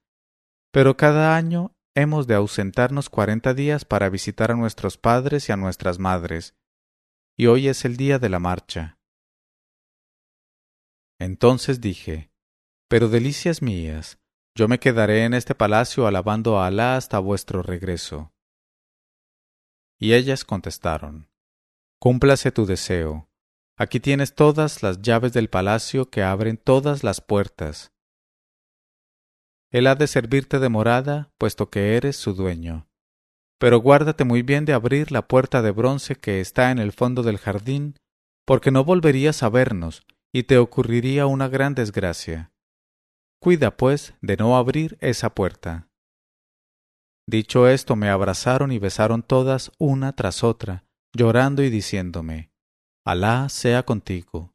[0.71, 5.57] Pero cada año hemos de ausentarnos cuarenta días para visitar a nuestros padres y a
[5.57, 6.55] nuestras madres,
[7.37, 8.99] y hoy es el día de la marcha.
[11.19, 12.31] Entonces dije,
[12.89, 14.19] Pero delicias mías,
[14.55, 18.33] yo me quedaré en este palacio alabando a Alá hasta vuestro regreso.
[19.99, 21.29] Y ellas contestaron,
[22.03, 23.29] Cúmplase tu deseo.
[23.77, 27.93] Aquí tienes todas las llaves del palacio que abren todas las puertas.
[29.71, 32.89] Él ha de servirte de morada, puesto que eres su dueño.
[33.57, 37.23] Pero guárdate muy bien de abrir la puerta de bronce que está en el fondo
[37.23, 37.95] del jardín,
[38.45, 42.51] porque no volverías a vernos, y te ocurriría una gran desgracia.
[43.39, 45.87] Cuida, pues, de no abrir esa puerta.
[47.29, 50.83] Dicho esto, me abrazaron y besaron todas una tras otra,
[51.13, 52.51] llorando y diciéndome,
[53.05, 54.53] Alá sea contigo.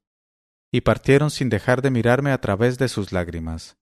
[0.72, 3.78] Y partieron sin dejar de mirarme a través de sus lágrimas.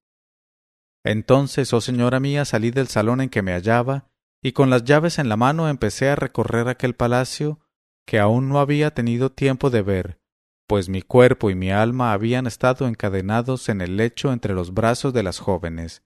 [1.04, 4.08] Entonces, oh señora mía, salí del salón en que me hallaba,
[4.42, 7.60] y con las llaves en la mano empecé a recorrer aquel palacio
[8.06, 10.20] que aún no había tenido tiempo de ver,
[10.68, 15.12] pues mi cuerpo y mi alma habían estado encadenados en el lecho entre los brazos
[15.12, 16.04] de las jóvenes.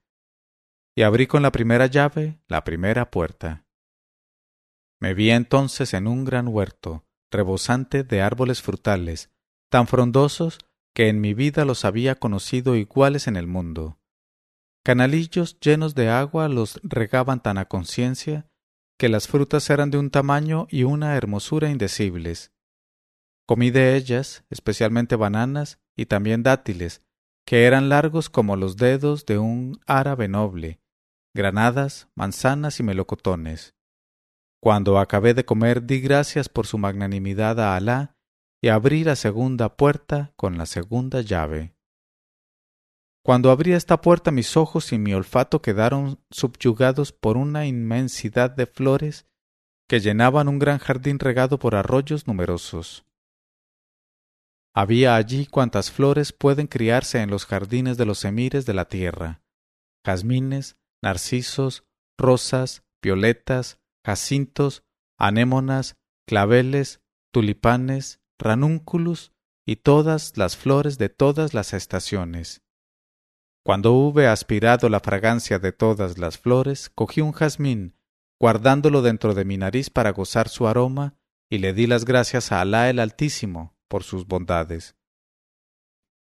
[0.97, 3.65] Y abrí con la primera llave la primera puerta.
[5.01, 9.31] Me vi entonces en un gran huerto, rebosante de árboles frutales,
[9.71, 10.59] tan frondosos
[10.95, 13.99] que en mi vida los había conocido iguales en el mundo.
[14.85, 18.47] Canalillos llenos de agua los regaban tan a conciencia
[18.99, 22.53] que las frutas eran de un tamaño y una hermosura indecibles.
[23.47, 27.03] Comí de ellas, especialmente bananas y también dátiles,
[27.47, 30.81] que eran largos como los dedos de un árabe noble,
[31.35, 33.75] granadas, manzanas y melocotones.
[34.63, 38.17] Cuando acabé de comer di gracias por su magnanimidad a Alá
[38.63, 41.75] y abrí la segunda puerta con la segunda llave.
[43.25, 48.67] Cuando abrí esta puerta mis ojos y mi olfato quedaron subyugados por una inmensidad de
[48.67, 49.27] flores
[49.89, 53.05] que llenaban un gran jardín regado por arroyos numerosos.
[54.75, 59.43] Había allí cuantas flores pueden criarse en los jardines de los emires de la tierra
[60.05, 61.85] jazmines, narcisos,
[62.19, 64.85] rosas, violetas, jacintos,
[65.19, 67.01] anémonas, claveles,
[67.33, 69.33] tulipanes, ranúnculus
[69.67, 72.63] y todas las flores de todas las estaciones.
[73.65, 77.97] Cuando hube aspirado la fragancia de todas las flores, cogí un jazmín,
[78.41, 81.15] guardándolo dentro de mi nariz para gozar su aroma,
[81.51, 84.97] y le di las gracias a Alá el Altísimo, por sus bondades.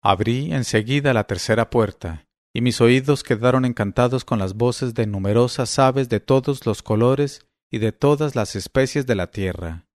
[0.01, 5.77] Abrí enseguida la tercera puerta, y mis oídos quedaron encantados con las voces de numerosas
[5.77, 9.88] aves de todos los colores y de todas las especies de la tierra.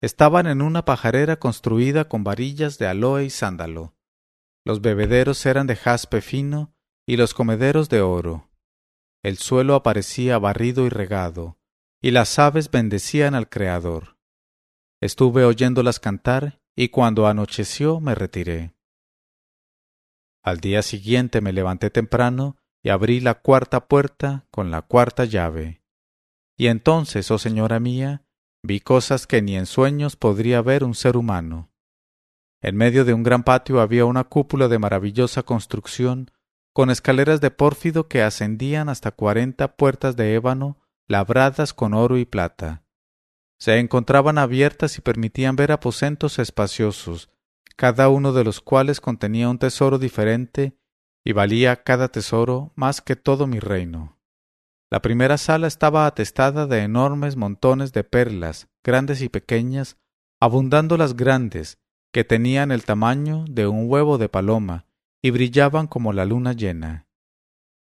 [0.00, 3.94] Estaban en una pajarera construida con varillas de aloe y sándalo.
[4.64, 6.74] Los bebederos eran de jaspe fino
[7.06, 8.50] y los comederos de oro.
[9.22, 11.58] El suelo aparecía barrido y regado,
[12.00, 14.16] y las aves bendecían al Creador.
[15.02, 18.74] Estuve oyéndolas cantar y cuando anocheció me retiré.
[20.42, 25.79] Al día siguiente me levanté temprano y abrí la cuarta puerta con la cuarta llave.
[26.60, 28.22] Y entonces, oh señora mía,
[28.62, 31.70] vi cosas que ni en sueños podría ver un ser humano.
[32.60, 36.30] En medio de un gran patio había una cúpula de maravillosa construcción,
[36.74, 42.26] con escaleras de pórfido que ascendían hasta cuarenta puertas de ébano labradas con oro y
[42.26, 42.84] plata
[43.60, 47.28] se encontraban abiertas y permitían ver aposentos espaciosos,
[47.76, 50.78] cada uno de los cuales contenía un tesoro diferente
[51.24, 54.18] y valía cada tesoro más que todo mi reino.
[54.90, 59.98] La primera sala estaba atestada de enormes montones de perlas, grandes y pequeñas,
[60.40, 61.78] abundando las grandes,
[62.12, 64.86] que tenían el tamaño de un huevo de paloma
[65.22, 67.06] y brillaban como la luna llena.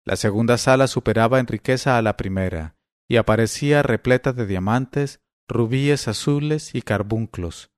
[0.04, 2.76] La segunda sala superaba en riqueza a la primera,
[3.08, 7.70] y aparecía repleta de diamantes, rubíes azules y carbunclos.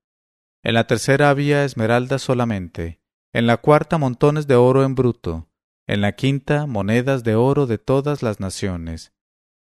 [0.65, 3.01] En la tercera había esmeraldas solamente,
[3.33, 5.49] en la cuarta montones de oro en bruto,
[5.87, 9.13] en la quinta monedas de oro de todas las naciones,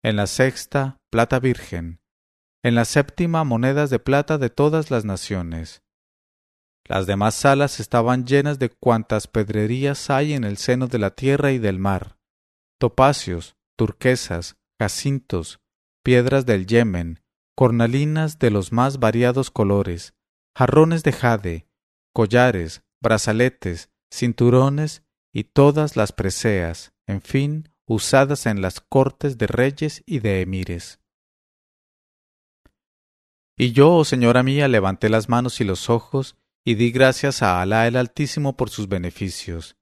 [0.04, 1.98] en la sexta plata virgen,
[2.62, 5.82] en la séptima monedas de plata de todas las naciones.
[6.86, 11.52] Las demás salas estaban llenas de cuantas pedrerías hay en el seno de la tierra
[11.52, 12.18] y del mar,
[12.78, 15.60] topacios, turquesas, jacintos,
[16.02, 17.22] piedras del Yemen,
[17.56, 20.12] cornalinas de los más variados colores,
[20.54, 21.66] jarrones de jade,
[22.12, 25.02] collares, brazaletes, cinturones
[25.32, 31.00] y todas las preseas, en fin, usadas en las cortes de reyes y de emires.
[33.56, 37.60] Y yo, oh señora mía, levanté las manos y los ojos, y di gracias a
[37.60, 39.76] Alá el Altísimo por sus beneficios.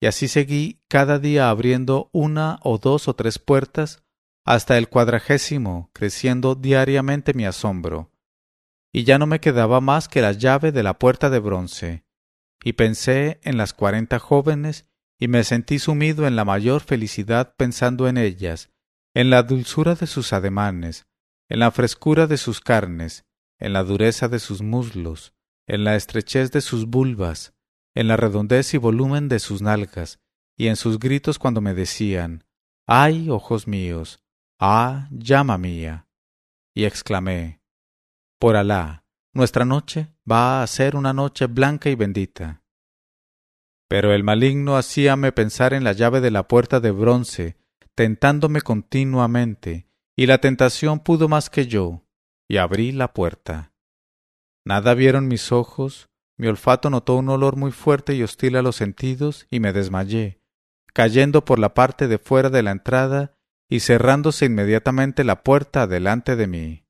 [0.00, 4.02] Y así seguí cada día abriendo una o dos o tres puertas,
[4.46, 8.10] hasta el cuadragésimo, creciendo diariamente mi asombro.
[8.92, 12.04] Y ya no me quedaba más que la llave de la puerta de bronce.
[12.62, 14.86] Y pensé en las cuarenta jóvenes,
[15.20, 18.70] y me sentí sumido en la mayor felicidad pensando en ellas,
[19.14, 21.06] en la dulzura de sus ademanes,
[21.50, 23.26] en la frescura de sus carnes,
[23.58, 25.34] en la dureza de sus muslos,
[25.68, 27.52] en la estrechez de sus vulvas,
[27.94, 30.20] en la redondez y volumen de sus nalgas,
[30.56, 32.44] y en sus gritos cuando me decían
[32.86, 34.24] Ay, ojos míos,
[34.58, 36.08] ah, llama mía.
[36.74, 37.60] Y exclamé
[38.38, 39.04] Por Alá,
[39.34, 42.59] nuestra noche va a ser una noche blanca y bendita.
[43.90, 47.56] Pero el maligno hacíame pensar en la llave de la puerta de bronce,
[47.96, 52.06] tentándome continuamente, y la tentación pudo más que yo,
[52.48, 53.72] y abrí la puerta.
[54.64, 58.76] Nada vieron mis ojos, mi olfato notó un olor muy fuerte y hostil a los
[58.76, 60.40] sentidos, y me desmayé,
[60.94, 63.34] cayendo por la parte de fuera de la entrada
[63.68, 66.86] y cerrándose inmediatamente la puerta delante de mí.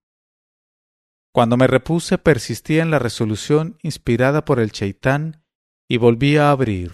[1.32, 5.39] Cuando me repuse persistía en la resolución inspirada por el cheitán
[5.90, 6.92] y volví a abrir,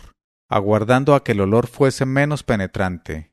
[0.49, 3.31] aguardando a que el olor fuese menos penetrante.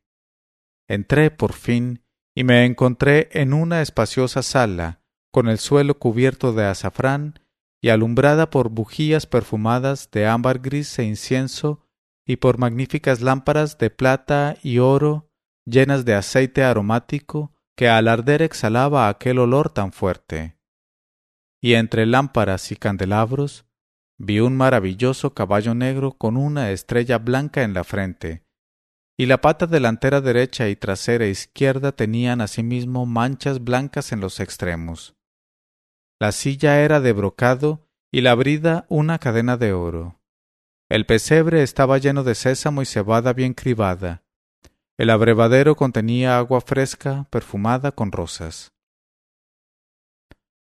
[0.89, 2.03] Entré, por fin,
[2.35, 4.99] y me encontré en una espaciosa sala,
[5.31, 7.39] con el suelo cubierto de azafrán
[7.81, 11.87] y alumbrada por bujías perfumadas de ámbar gris e incienso
[12.27, 15.29] y por magníficas lámparas de plata y oro
[15.65, 20.57] llenas de aceite aromático que al arder exhalaba aquel olor tan fuerte.
[21.61, 23.65] Y entre lámparas y candelabros
[24.23, 28.43] vi un maravilloso caballo negro con una estrella blanca en la frente,
[29.17, 35.15] y la pata delantera derecha y trasera izquierda tenían asimismo manchas blancas en los extremos.
[36.19, 40.21] La silla era de brocado y la brida una cadena de oro.
[40.89, 44.23] El pesebre estaba lleno de sésamo y cebada bien cribada.
[44.97, 48.71] El abrevadero contenía agua fresca, perfumada con rosas.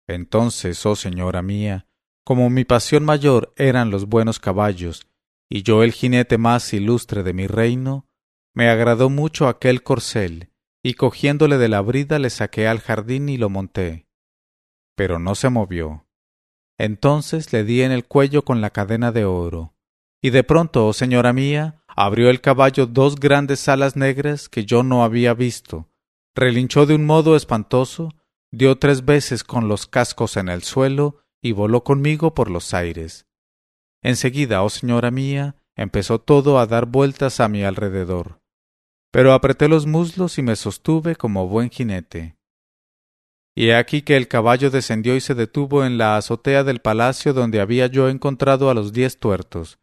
[0.07, 1.88] Entonces, oh señora mía,
[2.29, 5.07] como mi pasión mayor eran los buenos caballos,
[5.49, 8.07] y yo el jinete más ilustre de mi reino,
[8.53, 10.51] me agradó mucho aquel corcel,
[10.83, 14.05] y cogiéndole de la brida le saqué al jardín y lo monté.
[14.95, 16.05] Pero no se movió.
[16.77, 19.73] Entonces le di en el cuello con la cadena de oro.
[20.21, 24.83] Y de pronto, oh señora mía, abrió el caballo dos grandes alas negras que yo
[24.83, 25.89] no había visto,
[26.35, 28.13] relinchó de un modo espantoso,
[28.51, 33.27] dio tres veces con los cascos en el suelo y voló conmigo por los aires.
[34.01, 38.41] Enseguida, oh señora mía, empezó todo a dar vueltas a mi alrededor.
[39.11, 42.37] Pero apreté los muslos y me sostuve como buen jinete.
[43.55, 47.33] Y he aquí que el caballo descendió y se detuvo en la azotea del palacio
[47.33, 49.79] donde había yo encontrado a los diez tuertos.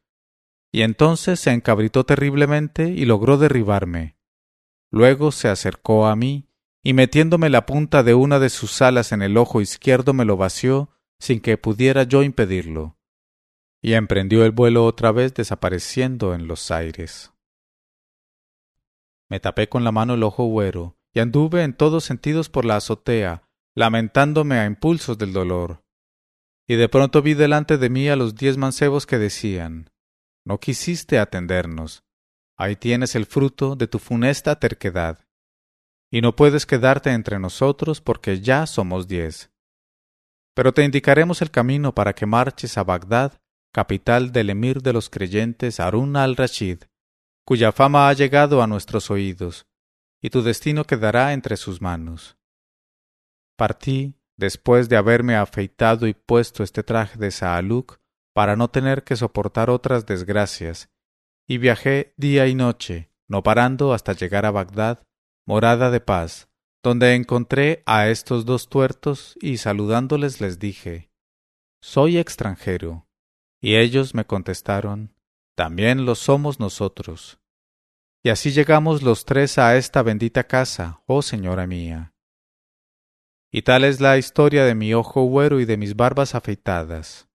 [0.73, 4.17] Y entonces se encabritó terriblemente y logró derribarme.
[4.91, 6.49] Luego se acercó a mí,
[6.83, 10.37] y metiéndome la punta de una de sus alas en el ojo izquierdo me lo
[10.37, 12.97] vació sin que pudiera yo impedirlo
[13.87, 17.33] y emprendió el vuelo otra vez desapareciendo en los aires.
[19.29, 22.77] Me tapé con la mano el ojo güero y anduve en todos sentidos por la
[22.77, 25.85] azotea, lamentándome a impulsos del dolor.
[26.67, 29.91] Y de pronto vi delante de mí a los diez mancebos que decían
[30.45, 32.03] No quisiste atendernos.
[32.57, 35.27] Ahí tienes el fruto de tu funesta terquedad.
[36.11, 39.53] Y no puedes quedarte entre nosotros porque ya somos diez.
[40.57, 43.39] Pero te indicaremos el camino para que marches a Bagdad
[43.77, 46.85] capital del emir de los creyentes Harun al-Rashid,
[47.45, 49.67] cuya fama ha llegado a nuestros oídos,
[50.23, 52.39] y tu destino quedará entre sus manos.
[53.55, 57.99] Partí, después de haberme afeitado y puesto este traje de Saaluk,
[58.35, 60.89] para no tener que soportar otras desgracias,
[61.47, 65.03] y viajé día y noche, no parando hasta llegar a Bagdad,
[65.47, 66.49] morada de paz,
[66.87, 71.11] donde encontré a estos dos tuertos y saludándoles les dije
[71.83, 73.09] Soy extranjero,
[73.61, 75.13] y ellos me contestaron,
[75.57, 77.41] También lo somos nosotros.
[78.23, 82.15] Y así llegamos los tres a esta bendita casa, oh señora mía.
[83.51, 87.27] Y tal es la historia de mi ojo güero y de mis barbas afeitadas.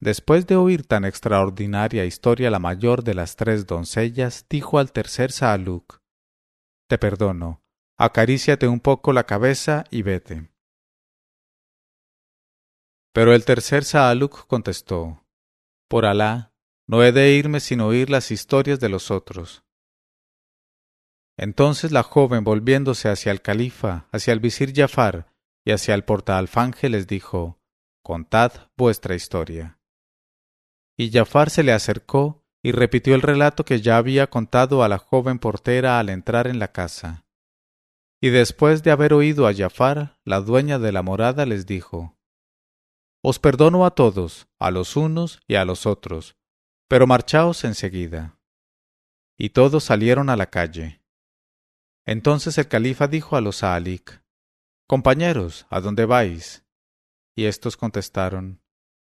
[0.00, 5.32] Después de oír tan extraordinaria historia la mayor de las tres doncellas, dijo al tercer
[5.32, 5.97] Saaluk
[6.88, 7.62] Te perdono,
[7.98, 10.50] acaríciate un poco la cabeza y vete.
[13.12, 15.26] Pero el tercer Saaluk contestó,
[15.86, 16.54] Por Alá,
[16.86, 19.64] no he de irme sin oír las historias de los otros.
[21.36, 25.30] Entonces la joven, volviéndose hacia el califa, hacia el visir Jafar
[25.66, 27.60] y hacia el portaalfanje, les dijo,
[28.02, 29.78] Contad vuestra historia.
[30.96, 34.98] Y Jafar se le acercó y repitió el relato que ya había contado a la
[34.98, 37.24] joven portera al entrar en la casa.
[38.20, 42.18] Y después de haber oído a Jafar, la dueña de la morada les dijo,
[43.22, 46.36] Os perdono a todos, a los unos y a los otros,
[46.88, 48.40] pero marchaos enseguida.
[49.36, 51.00] Y todos salieron a la calle.
[52.06, 54.22] Entonces el califa dijo a los Saalik,
[54.88, 56.64] Compañeros, ¿a dónde vais?
[57.36, 58.62] Y estos contestaron,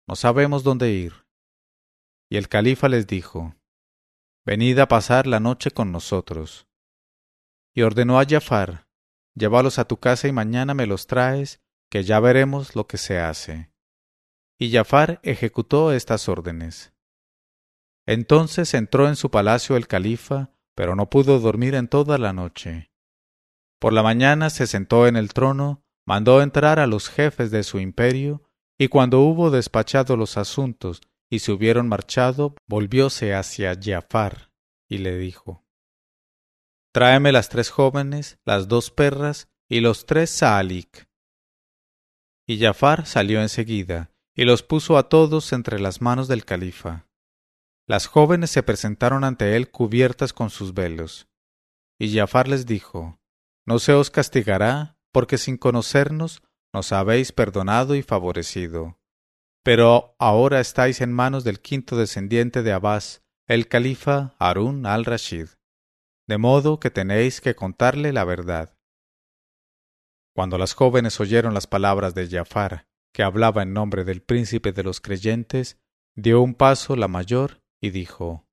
[0.08, 1.20] No sabemos dónde ir.
[2.32, 3.55] Y el califa les dijo,
[4.45, 6.65] Venid a pasar la noche con nosotros.
[7.75, 8.88] Y ordenó a Jafar,
[9.36, 13.19] Llévalos a tu casa y mañana me los traes, que ya veremos lo que se
[13.19, 13.73] hace.
[14.57, 16.93] Y Jafar ejecutó estas órdenes.
[18.05, 22.93] Entonces entró en su palacio el califa, pero no pudo dormir en toda la noche.
[23.77, 27.82] Por la mañana se sentó en el trono, mandó entrar a los jefes de su
[27.82, 31.01] imperio, y cuando hubo despachado los asuntos
[31.32, 34.51] y se hubieron marchado, volvióse hacia Jafar
[34.88, 35.65] y le dijo
[36.93, 41.07] Tráeme las tres jóvenes, las dos perras y los tres saalik.
[42.45, 47.07] Y Jafar salió enseguida, y los puso a todos entre las manos del califa.
[47.88, 51.29] Las jóvenes se presentaron ante él cubiertas con sus velos.
[51.97, 53.21] Y Jafar les dijo,
[53.65, 59.01] No se os castigará, porque sin conocernos nos habéis perdonado y favorecido.
[59.64, 65.49] Pero ahora estáis en manos del quinto descendiente de Abbas, el califa Harún al-Rashid
[66.32, 68.78] de modo que tenéis que contarle la verdad.
[70.34, 74.82] Cuando las jóvenes oyeron las palabras de Jafar, que hablaba en nombre del príncipe de
[74.82, 75.78] los creyentes,
[76.16, 78.47] dio un paso la mayor y dijo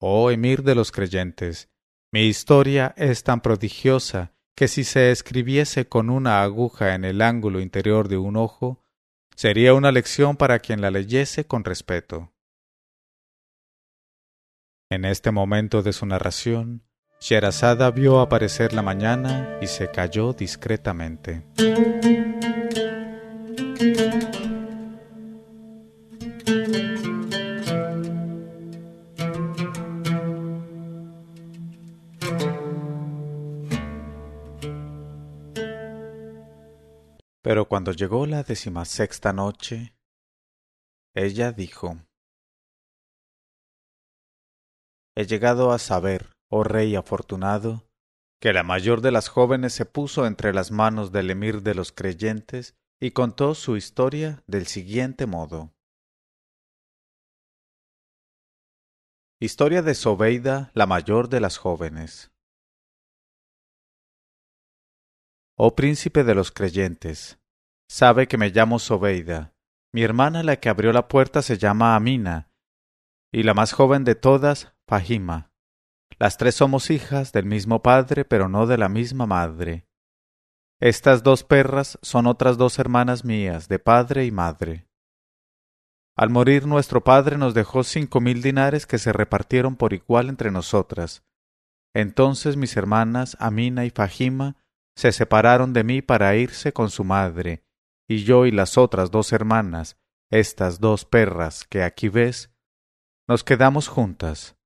[0.00, 1.70] Oh emir de los creyentes,
[2.12, 7.60] mi historia es tan prodigiosa que si se escribiese con una aguja en el ángulo
[7.60, 8.82] interior de un ojo,
[9.36, 12.32] sería una lección para quien la leyese con respeto.
[14.90, 16.82] En este momento de su narración,
[17.20, 21.44] Sherazada vio aparecer la mañana y se calló discretamente.
[37.46, 39.94] Pero cuando llegó la decimasexta noche,
[41.14, 41.96] ella dijo,
[45.14, 47.88] He llegado a saber oh rey afortunado,
[48.40, 51.92] que la mayor de las jóvenes se puso entre las manos del emir de los
[51.92, 55.72] creyentes y contó su historia del siguiente modo.
[59.40, 62.32] Historia de Sobeida, la mayor de las jóvenes.
[65.58, 67.38] Oh príncipe de los creyentes,
[67.88, 69.54] sabe que me llamo Sobeida.
[69.90, 72.50] Mi hermana la que abrió la puerta se llama Amina,
[73.32, 75.50] y la más joven de todas, Fahima.
[76.18, 79.86] Las tres somos hijas del mismo padre, pero no de la misma madre.
[80.78, 84.86] Estas dos perras son otras dos hermanas mías, de padre y madre.
[86.16, 90.50] Al morir nuestro padre nos dejó cinco mil dinares que se repartieron por igual entre
[90.50, 91.24] nosotras.
[91.94, 94.56] Entonces mis hermanas Amina y Fajima
[94.96, 97.62] se separaron de mí para irse con su madre,
[98.08, 99.98] y yo y las otras dos hermanas,
[100.30, 102.50] estas dos perras que aquí ves,
[103.28, 104.56] nos quedamos juntas.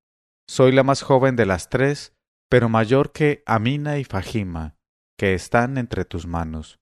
[0.49, 2.15] Soy la más joven de las tres,
[2.49, 4.77] pero mayor que Amina y Fajima,
[5.19, 6.79] que están entre tus manos.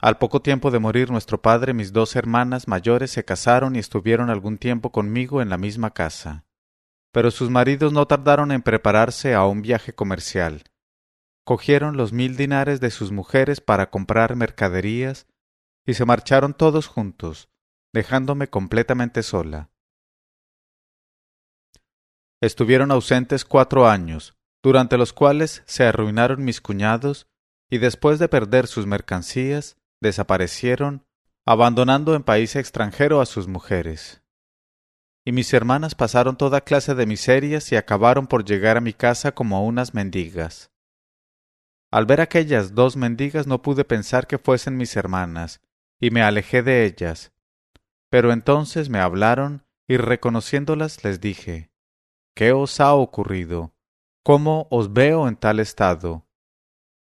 [0.00, 4.30] Al poco tiempo de morir nuestro padre, mis dos hermanas mayores se casaron y estuvieron
[4.30, 6.44] algún tiempo conmigo en la misma casa.
[7.12, 10.64] Pero sus maridos no tardaron en prepararse a un viaje comercial.
[11.44, 15.26] Cogieron los mil dinares de sus mujeres para comprar mercaderías
[15.86, 17.50] y se marcharon todos juntos,
[17.92, 19.70] dejándome completamente sola.
[22.40, 27.28] Estuvieron ausentes cuatro años, durante los cuales se arruinaron mis cuñados
[27.70, 31.06] y después de perder sus mercancías, desaparecieron,
[31.46, 34.21] abandonando en país extranjero a sus mujeres.
[35.24, 39.32] Y mis hermanas pasaron toda clase de miserias y acabaron por llegar a mi casa
[39.32, 40.72] como unas mendigas.
[41.92, 45.60] Al ver aquellas dos mendigas no pude pensar que fuesen mis hermanas,
[46.00, 47.32] y me alejé de ellas.
[48.10, 51.70] Pero entonces me hablaron, y reconociéndolas les dije
[52.34, 53.74] ¿Qué os ha ocurrido?
[54.24, 56.26] ¿Cómo os veo en tal estado?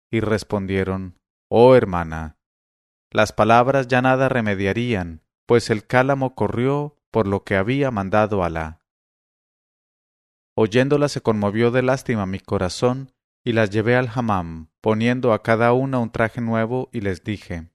[0.10, 2.38] Y respondieron, Oh hermana,
[3.12, 8.82] las palabras ya nada remediarían, pues el cálamo corrió por lo que había mandado Alá.
[10.56, 13.12] Oyéndola se conmovió de lástima mi corazón,
[13.44, 17.70] y las llevé al hammam, poniendo a cada una un traje nuevo, y les dije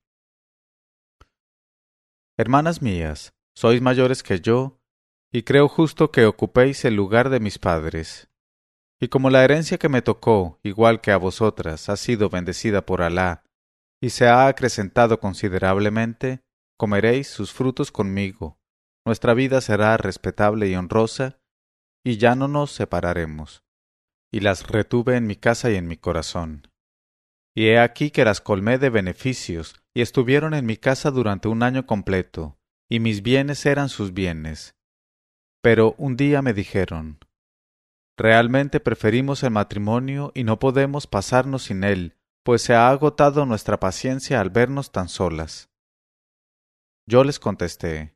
[2.37, 4.81] Hermanas mías, sois mayores que yo,
[5.33, 8.29] y creo justo que ocupéis el lugar de mis padres.
[9.01, 13.03] Y como la herencia que me tocó, igual que a vosotras, ha sido bendecida por
[13.03, 13.45] Alá,
[14.01, 16.41] y se ha acrecentado considerablemente,
[16.77, 18.59] comeréis sus frutos conmigo.
[19.05, 21.41] Nuestra vida será respetable y honrosa,
[22.05, 23.65] y ya no nos separaremos.
[24.33, 26.69] Y las retuve en mi casa y en mi corazón.
[27.55, 31.63] Y he aquí que las colmé de beneficios, y estuvieron en mi casa durante un
[31.63, 34.75] año completo, y mis bienes eran sus bienes.
[35.63, 37.19] Pero un día me dijeron,
[38.19, 43.81] Realmente preferimos el matrimonio y no podemos pasarnos sin él, pues se ha agotado nuestra
[43.81, 45.71] paciencia al vernos tan solas.
[47.07, 48.15] Yo les contesté,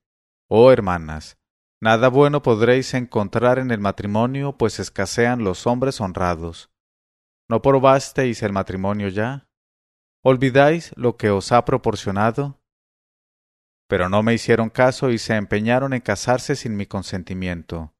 [0.48, 1.38] Oh hermanas,
[1.80, 6.70] nada bueno podréis encontrar en el matrimonio, pues escasean los hombres honrados.
[7.48, 9.48] ¿No probasteis el matrimonio ya?
[10.24, 12.60] ¿Olvidáis lo que os ha proporcionado?
[13.88, 17.94] Pero no me hicieron caso y se empeñaron en casarse sin mi consentimiento.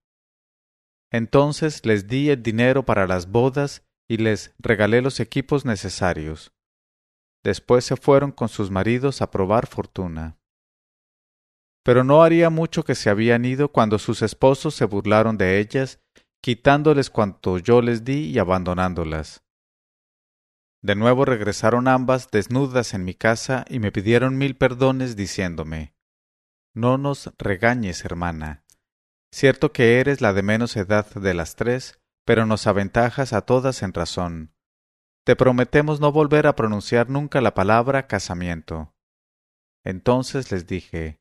[1.13, 6.53] Entonces les di el dinero para las bodas y les regalé los equipos necesarios.
[7.45, 10.39] Después se fueron con sus maridos a probar fortuna.
[11.87, 16.01] Pero no haría mucho que se habían ido cuando sus esposos se burlaron de ellas,
[16.43, 19.45] quitándoles cuanto yo les di y abandonándolas.
[20.83, 25.95] De nuevo regresaron ambas desnudas en mi casa y me pidieron mil perdones diciéndome
[26.75, 28.65] No nos regañes, hermana.
[29.33, 33.85] Cierto que eres la de menos edad de las tres, pero nos aventajas a todas
[33.85, 34.53] en razón.
[35.25, 38.93] Te prometemos no volver a pronunciar nunca la palabra casamiento.
[39.85, 41.21] Entonces les dije,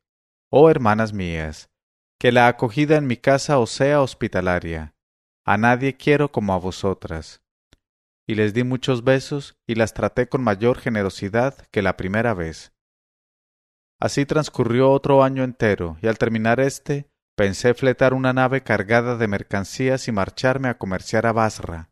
[0.57, 1.69] Oh hermanas mías,
[2.17, 4.95] que la acogida en mi casa os sea hospitalaria.
[5.45, 7.43] A nadie quiero como a vosotras.
[8.25, 12.73] Y les di muchos besos y las traté con mayor generosidad que la primera vez.
[13.99, 19.27] Así transcurrió otro año entero, y al terminar éste, Pensé fletar una nave cargada de
[19.27, 21.89] mercancías y marcharme a comerciar a Basra.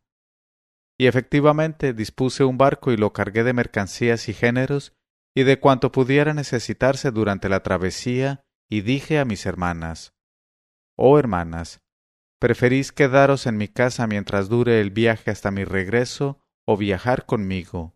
[0.98, 4.94] Y efectivamente dispuse un barco y lo cargué de mercancías y géneros
[5.36, 10.14] y de cuanto pudiera necesitarse durante la travesía, y dije a mis hermanas
[10.96, 11.82] Oh hermanas,
[12.40, 17.96] ¿preferís quedaros en mi casa mientras dure el viaje hasta mi regreso o viajar conmigo?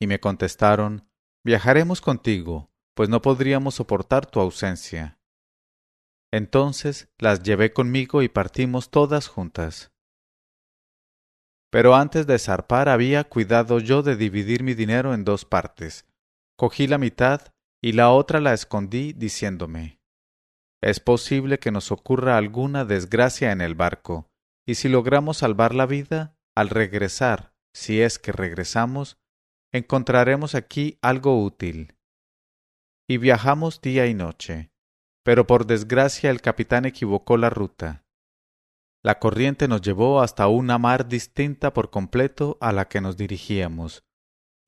[0.00, 1.08] Y me contestaron
[1.46, 5.20] Viajaremos contigo, pues no podríamos soportar tu ausencia.
[6.32, 9.92] Entonces las llevé conmigo y partimos todas juntas.
[11.70, 16.04] Pero antes de zarpar había cuidado yo de dividir mi dinero en dos partes.
[16.56, 17.54] Cogí la mitad
[17.86, 20.00] y la otra la escondí diciéndome
[20.82, 24.28] Es posible que nos ocurra alguna desgracia en el barco,
[24.66, 29.18] y si logramos salvar la vida, al regresar, si es que regresamos,
[29.72, 31.94] encontraremos aquí algo útil.
[33.08, 34.72] Y viajamos día y noche
[35.26, 38.04] pero por desgracia el capitán equivocó la ruta.
[39.02, 44.04] La corriente nos llevó hasta una mar distinta por completo a la que nos dirigíamos,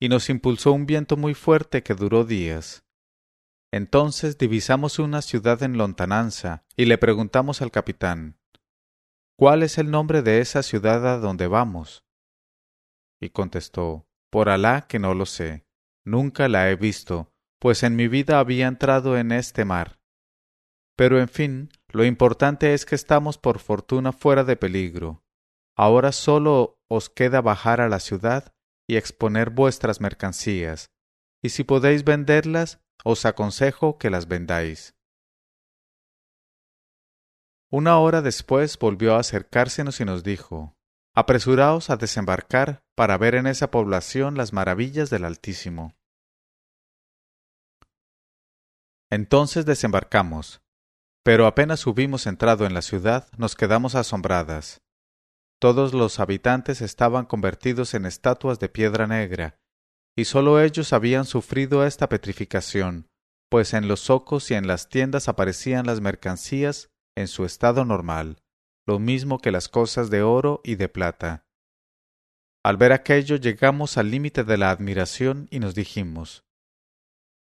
[0.01, 2.83] y nos impulsó un viento muy fuerte que duró días.
[3.71, 8.39] Entonces divisamos una ciudad en lontananza y le preguntamos al capitán
[9.37, 12.03] ¿Cuál es el nombre de esa ciudad a donde vamos?
[13.21, 15.65] Y contestó Por Alá que no lo sé,
[16.03, 19.99] nunca la he visto, pues en mi vida había entrado en este mar.
[20.97, 25.23] Pero en fin, lo importante es que estamos por fortuna fuera de peligro.
[25.77, 28.53] Ahora solo os queda bajar a la ciudad
[28.87, 30.91] y exponer vuestras mercancías,
[31.41, 34.95] y si podéis venderlas, os aconsejo que las vendáis.
[37.71, 40.75] Una hora después volvió a acercársenos y nos dijo
[41.15, 45.95] Apresuraos a desembarcar para ver en esa población las maravillas del Altísimo.
[49.11, 50.61] Entonces desembarcamos,
[51.23, 54.81] pero apenas hubimos entrado en la ciudad, nos quedamos asombradas.
[55.59, 59.59] Todos los habitantes estaban convertidos en estatuas de piedra negra,
[60.19, 63.07] y sólo ellos habían sufrido esta petrificación,
[63.49, 68.43] pues en los zocos y en las tiendas aparecían las mercancías en su estado normal,
[68.85, 71.45] lo mismo que las cosas de oro y de plata.
[72.65, 76.43] Al ver aquello llegamos al límite de la admiración y nos dijimos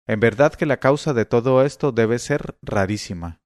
[0.07, 3.39] En verdad que la causa de todo esto debe ser rarísima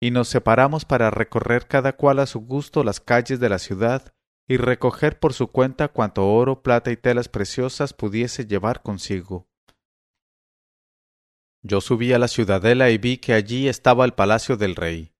[0.00, 4.13] y nos separamos para recorrer cada cual a su gusto las calles de la ciudad
[4.46, 9.48] y recoger por su cuenta cuanto oro, plata y telas preciosas pudiese llevar consigo.
[11.62, 15.14] Yo subí a la ciudadela y vi que allí estaba el palacio del rey.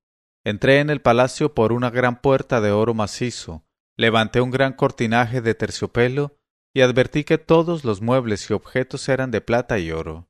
[0.45, 3.65] Entré en el palacio por una gran puerta de oro macizo,
[3.97, 6.37] levanté un gran cortinaje de terciopelo
[6.75, 10.29] y advertí que todos los muebles y objetos eran de plata y oro.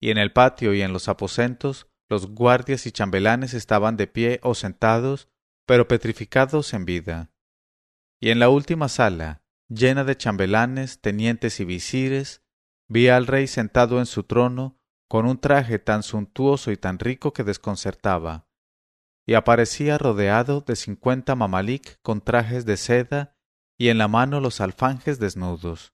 [0.00, 4.40] Y en el patio y en los aposentos los guardias y chambelanes estaban de pie
[4.42, 5.28] o sentados,
[5.64, 7.30] pero petrificados en vida.
[8.20, 12.42] Y en la última sala, llena de chambelanes, tenientes y visires,
[12.88, 17.32] vi al rey sentado en su trono, con un traje tan suntuoso y tan rico
[17.32, 18.48] que desconcertaba,
[19.26, 23.36] y aparecía rodeado de cincuenta mamalik con trajes de seda
[23.78, 25.92] y en la mano los alfanjes desnudos.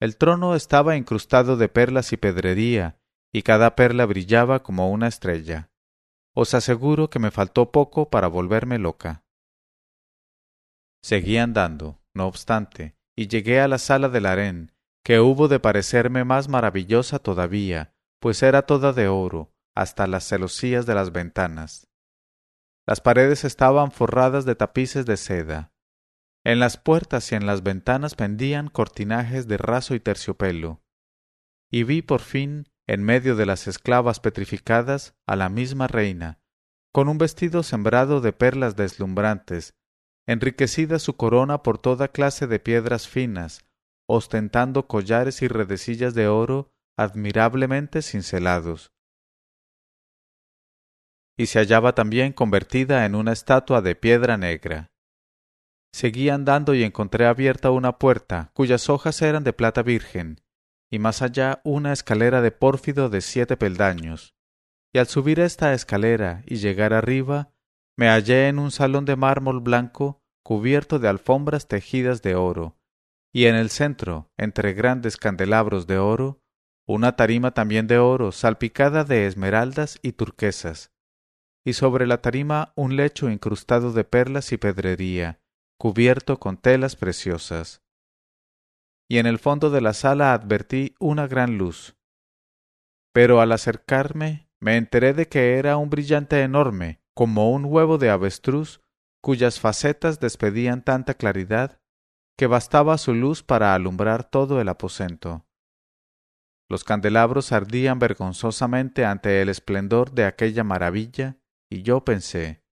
[0.00, 3.00] El trono estaba incrustado de perlas y pedrería,
[3.32, 5.70] y cada perla brillaba como una estrella.
[6.34, 9.21] Os aseguro que me faltó poco para volverme loca.
[11.02, 14.72] Seguí andando, no obstante, y llegué a la sala del harén,
[15.04, 20.86] que hubo de parecerme más maravillosa todavía, pues era toda de oro, hasta las celosías
[20.86, 21.88] de las ventanas.
[22.86, 25.72] Las paredes estaban forradas de tapices de seda.
[26.44, 30.82] En las puertas y en las ventanas pendían cortinajes de raso y terciopelo.
[31.70, 36.40] Y vi por fin, en medio de las esclavas petrificadas, a la misma reina,
[36.92, 39.74] con un vestido sembrado de perlas deslumbrantes,
[40.26, 43.64] enriquecida su corona por toda clase de piedras finas,
[44.08, 48.92] ostentando collares y redecillas de oro admirablemente cincelados.
[51.36, 54.88] Y se hallaba también convertida en una estatua de piedra negra.
[55.92, 60.40] Seguí andando y encontré abierta una puerta, cuyas hojas eran de plata virgen,
[60.90, 64.34] y más allá una escalera de pórfido de siete peldaños.
[64.94, 67.51] Y al subir esta escalera y llegar arriba,
[67.96, 72.76] me hallé en un salón de mármol blanco cubierto de alfombras tejidas de oro,
[73.32, 76.42] y en el centro, entre grandes candelabros de oro,
[76.86, 80.92] una tarima también de oro salpicada de esmeraldas y turquesas,
[81.64, 85.40] y sobre la tarima un lecho incrustado de perlas y pedrería,
[85.78, 87.82] cubierto con telas preciosas.
[89.08, 91.96] Y en el fondo de la sala advertí una gran luz.
[93.12, 98.10] Pero al acercarme me enteré de que era un brillante enorme, como un huevo de
[98.10, 98.80] avestruz,
[99.22, 101.80] cuyas facetas despedían tanta claridad
[102.36, 105.46] que bastaba su luz para alumbrar todo el aposento.
[106.68, 111.36] Los candelabros ardían vergonzosamente ante el esplendor de aquella maravilla,
[111.70, 112.62] y yo pensé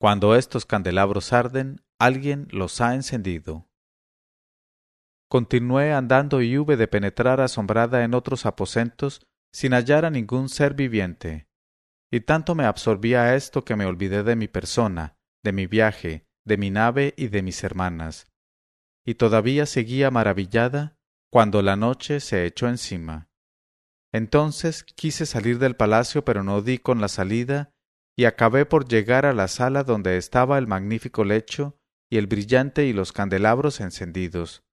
[0.00, 3.68] Cuando estos candelabros arden, alguien los ha encendido.
[5.28, 10.74] Continué andando y hube de penetrar asombrada en otros aposentos sin hallar a ningún ser
[10.74, 11.48] viviente.
[12.10, 16.56] Y tanto me absorbía esto que me olvidé de mi persona, de mi viaje, de
[16.56, 18.32] mi nave y de mis hermanas.
[19.04, 20.96] Y todavía seguía maravillada
[21.30, 23.28] cuando la noche se echó encima.
[24.12, 27.72] Entonces quise salir del palacio, pero no di con la salida,
[28.16, 31.78] y acabé por llegar a la sala donde estaba el magnífico lecho
[32.10, 34.64] y el brillante y los candelabros encendidos.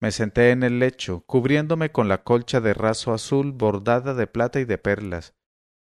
[0.00, 4.60] Me senté en el lecho, cubriéndome con la colcha de raso azul bordada de plata
[4.60, 5.34] y de perlas,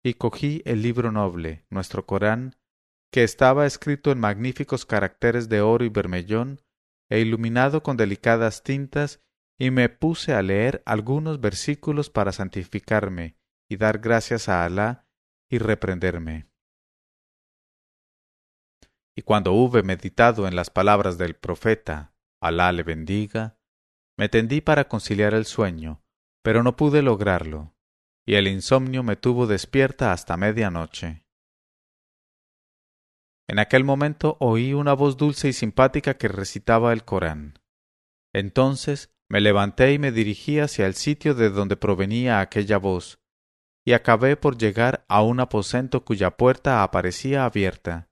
[0.04, 2.58] y cogí el libro noble, nuestro Corán,
[3.12, 6.62] que estaba escrito en magníficos caracteres de oro y bermellón,
[7.10, 9.22] e iluminado con delicadas tintas
[9.60, 13.38] y me puse a leer algunos versículos para santificarme
[13.70, 15.08] y dar gracias a Alá
[15.50, 16.50] y reprenderme.
[19.16, 23.60] Y cuando hube meditado en las palabras del profeta, Alá le bendiga,
[24.18, 26.04] me tendí para conciliar el sueño,
[26.42, 27.73] pero no pude lograrlo,
[28.26, 31.24] y el insomnio me tuvo despierta hasta media noche.
[33.48, 37.60] En aquel momento oí una voz dulce y simpática que recitaba el Corán.
[38.34, 43.20] Entonces me levanté y me dirigí hacia el sitio de donde provenía aquella voz,
[43.86, 48.10] y acabé por llegar a un aposento cuya puerta aparecía abierta.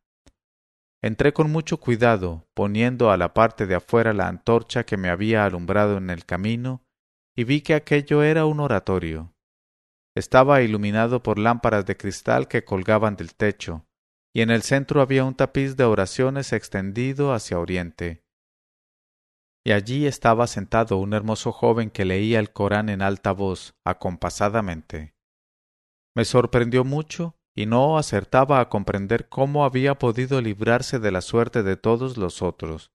[1.01, 5.45] Entré con mucho cuidado, poniendo a la parte de afuera la antorcha que me había
[5.45, 6.83] alumbrado en el camino,
[7.35, 9.33] y vi que aquello era un oratorio.
[10.15, 13.85] Estaba iluminado por lámparas de cristal que colgaban del techo,
[14.33, 18.23] y en el centro había un tapiz de oraciones extendido hacia oriente
[19.63, 25.13] y allí estaba sentado un hermoso joven que leía el Corán en alta voz, acompasadamente.
[26.15, 31.63] Me sorprendió mucho y no acertaba a comprender cómo había podido librarse de la suerte
[31.63, 32.91] de todos los otros.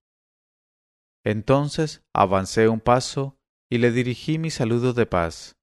[1.24, 3.38] Entonces avancé un paso
[3.70, 5.55] y le dirigí mi saludo de paz.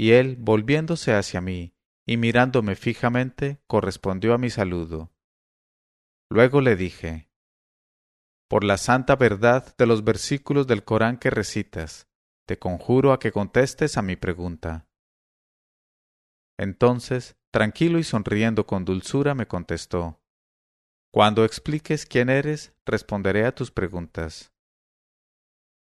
[0.00, 1.74] Y él, volviéndose hacia mí
[2.06, 5.12] y mirándome fijamente, correspondió a mi saludo.
[6.30, 7.28] Luego le dije
[8.48, 12.08] por la santa verdad de los versículos del Corán que recitas,
[12.48, 14.88] te conjuro a que contestes a mi pregunta.
[16.58, 20.22] Entonces, tranquilo y sonriendo con dulzura, me contestó,
[21.12, 24.50] Cuando expliques quién eres, responderé a tus preguntas.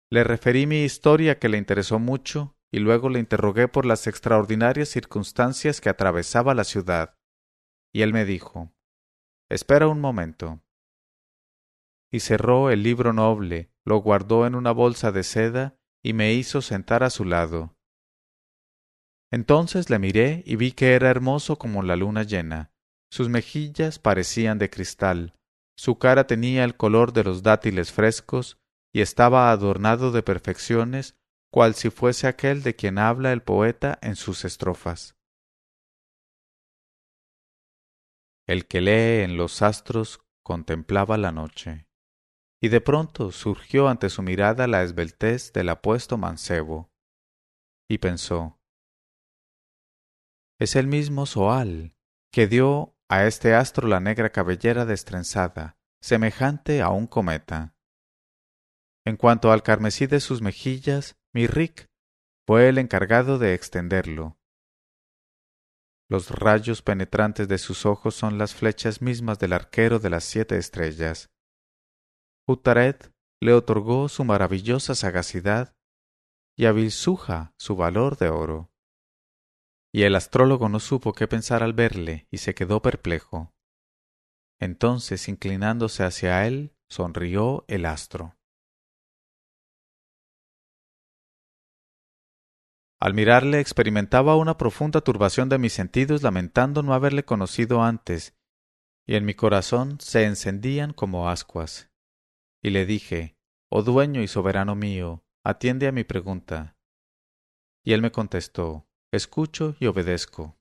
[0.09, 4.89] Le referí mi historia que le interesó mucho y luego le interrogué por las extraordinarias
[4.89, 7.17] circunstancias que atravesaba la ciudad.
[7.93, 8.73] Y él me dijo,
[9.49, 10.61] Espera un momento.
[12.11, 16.61] Y cerró el libro noble, lo guardó en una bolsa de seda y me hizo
[16.61, 17.75] sentar a su lado.
[19.31, 22.73] Entonces le miré y vi que era hermoso como la luna llena.
[23.09, 25.35] Sus mejillas parecían de cristal,
[25.81, 28.59] su cara tenía el color de los dátiles frescos
[28.93, 31.17] y estaba adornado de perfecciones,
[31.51, 35.15] cual si fuese aquel de quien habla el poeta en sus estrofas.
[38.47, 41.87] El que lee en los astros contemplaba la noche,
[42.61, 46.89] y de pronto surgió ante su mirada la esbeltez del apuesto mancebo,
[47.89, 48.61] y pensó
[50.61, 51.95] es el mismo Soal,
[52.31, 57.73] que dio a este astro la negra cabellera destrenzada, semejante a un cometa.
[59.03, 61.89] En cuanto al carmesí de sus mejillas, Mirrik
[62.45, 64.37] fue el encargado de extenderlo.
[66.09, 70.57] Los rayos penetrantes de sus ojos son las flechas mismas del arquero de las siete
[70.57, 71.29] estrellas.
[72.45, 75.73] Utaret le otorgó su maravillosa sagacidad
[76.57, 78.73] y a Bilsuja su valor de oro.
[79.93, 83.53] Y el astrólogo no supo qué pensar al verle y se quedó perplejo.
[84.59, 88.37] Entonces, inclinándose hacia él, sonrió el astro.
[93.01, 98.37] Al mirarle experimentaba una profunda turbación de mis sentidos lamentando no haberle conocido antes,
[99.07, 101.89] y en mi corazón se encendían como ascuas.
[102.61, 103.35] Y le dije,
[103.71, 106.77] Oh dueño y soberano mío, atiende a mi pregunta.
[107.83, 110.59] Y él me contestó, escucho y obedezco.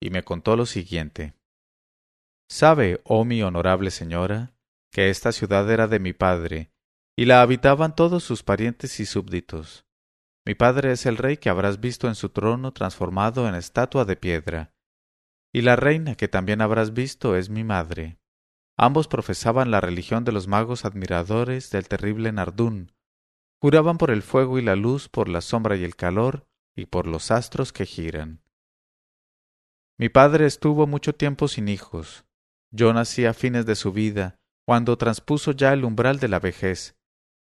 [0.00, 1.34] Y me contó lo siguiente.
[2.48, 4.54] ¿Sabe, oh mi honorable señora,
[4.90, 6.72] que esta ciudad era de mi padre,
[7.18, 9.84] y la habitaban todos sus parientes y súbditos?
[10.46, 14.16] Mi padre es el rey que habrás visto en su trono transformado en estatua de
[14.16, 14.74] piedra,
[15.52, 18.18] y la reina que también habrás visto es mi madre.
[18.76, 22.92] Ambos profesaban la religión de los magos admiradores del terrible Nardún,
[23.60, 27.06] juraban por el fuego y la luz, por la sombra y el calor, y por
[27.06, 28.42] los astros que giran.
[29.96, 32.26] Mi padre estuvo mucho tiempo sin hijos.
[32.70, 34.36] Yo nací a fines de su vida,
[34.66, 36.96] cuando transpuso ya el umbral de la vejez,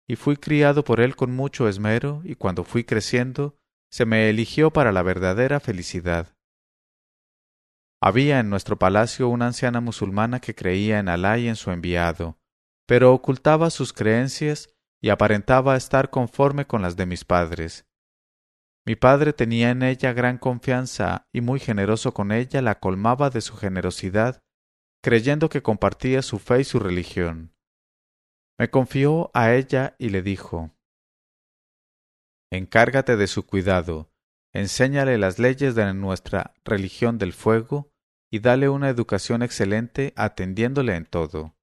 [0.07, 3.57] y fui criado por él con mucho esmero, y cuando fui creciendo,
[3.91, 6.35] se me eligió para la verdadera felicidad.
[8.03, 12.39] Había en nuestro palacio una anciana musulmana que creía en Alá y en su enviado,
[12.87, 17.87] pero ocultaba sus creencias y aparentaba estar conforme con las de mis padres.
[18.87, 23.41] Mi padre tenía en ella gran confianza y muy generoso con ella la colmaba de
[23.41, 24.43] su generosidad,
[25.03, 27.54] creyendo que compartía su fe y su religión.
[28.59, 30.71] Me confió a ella y le dijo
[32.53, 34.13] Encárgate de su cuidado,
[34.53, 37.91] enséñale las leyes de nuestra religión del fuego
[38.31, 41.57] y dale una educación excelente atendiéndole en todo.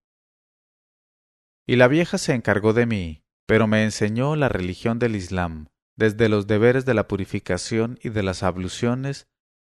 [1.66, 6.28] Y la vieja se encargó de mí, pero me enseñó la religión del Islam, desde
[6.28, 9.28] los deberes de la purificación y de las abluciones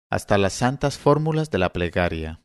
[0.09, 2.41] hasta las santas fórmulas de la plegaria.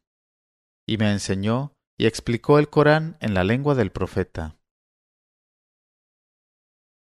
[0.87, 4.60] Y me enseñó y explicó el Corán en la lengua del profeta.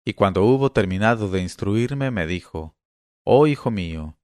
[0.07, 2.77] Y cuando hubo terminado de instruirme, me dijo,
[3.25, 4.17] Oh hijo mío,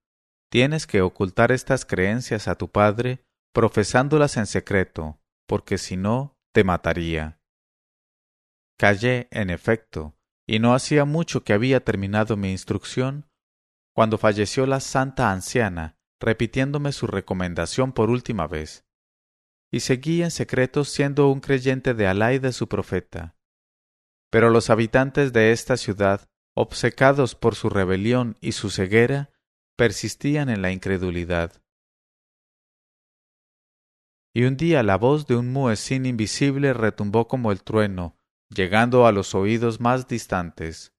[0.48, 5.18] tienes que ocultar estas creencias a tu padre, profesándolas en secreto,
[5.48, 7.40] porque si no, te mataría.
[8.78, 10.14] Callé, en efecto,
[10.46, 13.28] y no hacía mucho que había terminado mi instrucción,
[13.92, 18.84] cuando falleció la santa anciana, repitiéndome su recomendación por última vez.
[19.72, 23.34] Y seguí en secreto siendo un creyente de Alá y de su profeta.
[24.32, 26.26] Pero los habitantes de esta ciudad,
[26.56, 29.30] obcecados por su rebelión y su ceguera,
[29.76, 31.62] persistían en la incredulidad.
[34.34, 38.16] Y un día la voz de un muecín invisible retumbó como el trueno,
[38.48, 40.94] llegando a los oídos más distantes.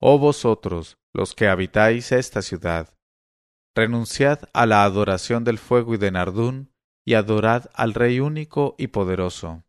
[0.00, 2.96] Oh vosotros, los que habitáis esta ciudad,
[3.76, 6.72] renunciad a la adoración del fuego y de Nardún,
[7.04, 9.64] y adorad al Rey único y poderoso.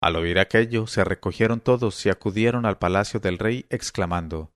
[0.00, 4.52] Al oír aquello, se recogieron todos y acudieron al palacio del rey, exclamando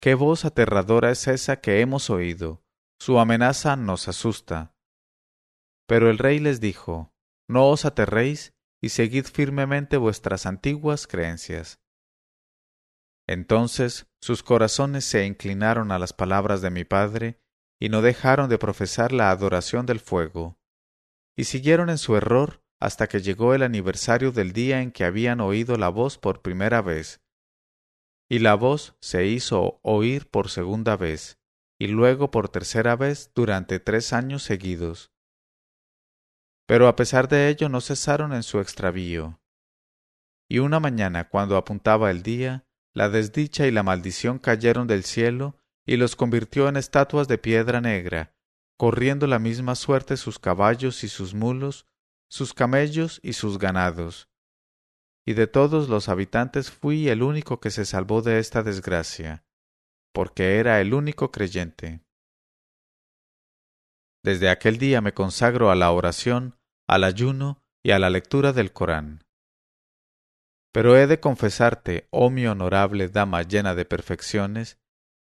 [0.00, 2.64] ¿Qué voz aterradora es esa que hemos oído?
[3.00, 4.74] Su amenaza nos asusta.
[5.86, 7.12] Pero el rey les dijo
[7.48, 11.80] no os aterréis y seguid firmemente vuestras antiguas creencias.
[13.28, 17.40] Entonces sus corazones se inclinaron a las palabras de mi padre
[17.78, 20.58] y no dejaron de profesar la adoración del fuego,
[21.36, 25.40] y siguieron en su error hasta que llegó el aniversario del día en que habían
[25.40, 27.20] oído la voz por primera vez.
[28.28, 31.38] Y la voz se hizo oír por segunda vez,
[31.78, 35.12] y luego por tercera vez durante tres años seguidos.
[36.66, 39.40] Pero a pesar de ello no cesaron en su extravío.
[40.48, 45.56] Y una mañana, cuando apuntaba el día, la desdicha y la maldición cayeron del cielo
[45.86, 48.34] y los convirtió en estatuas de piedra negra,
[48.76, 51.86] corriendo la misma suerte sus caballos y sus mulos,
[52.32, 54.30] sus camellos y sus ganados.
[55.26, 59.44] Y de todos los habitantes fui el único que se salvó de esta desgracia,
[60.14, 62.00] porque era el único creyente.
[64.24, 66.56] Desde aquel día me consagro a la oración,
[66.88, 69.24] al ayuno y a la lectura del Corán.
[70.72, 74.80] Pero he de confesarte, oh mi honorable dama llena de perfecciones,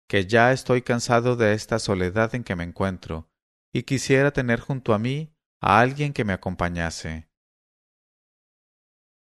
[0.10, 3.30] que ya estoy cansado de esta soledad en que me encuentro,
[3.74, 7.30] y quisiera tener junto a mí a alguien que me acompañase.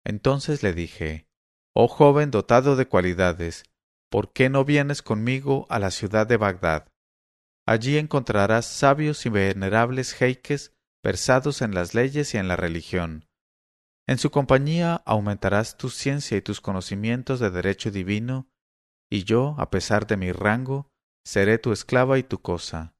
[0.04, 1.28] Entonces le dije,
[1.74, 3.64] Oh joven dotado de cualidades,
[4.10, 6.92] ¿por qué no vienes conmigo a la ciudad de Bagdad?
[7.68, 10.74] Allí encontrarás sabios y venerables jeiques
[11.04, 13.28] versados en las leyes y en la religión.
[14.08, 18.50] En su compañía aumentarás tu ciencia y tus conocimientos de derecho divino,
[19.08, 20.90] y yo, a pesar de mi rango,
[21.24, 22.96] seré tu esclava y tu cosa.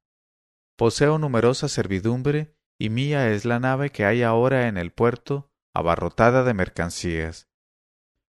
[0.76, 6.44] Poseo numerosa servidumbre, y mía es la nave que hay ahora en el puerto, abarrotada
[6.44, 7.50] de mercancías.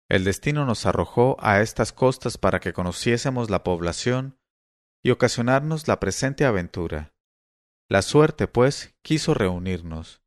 [0.09, 4.39] El destino nos arrojó a estas costas para que conociésemos la población
[5.03, 7.13] y ocasionarnos la presente aventura.
[7.89, 10.23] La suerte, pues, quiso reunirnos.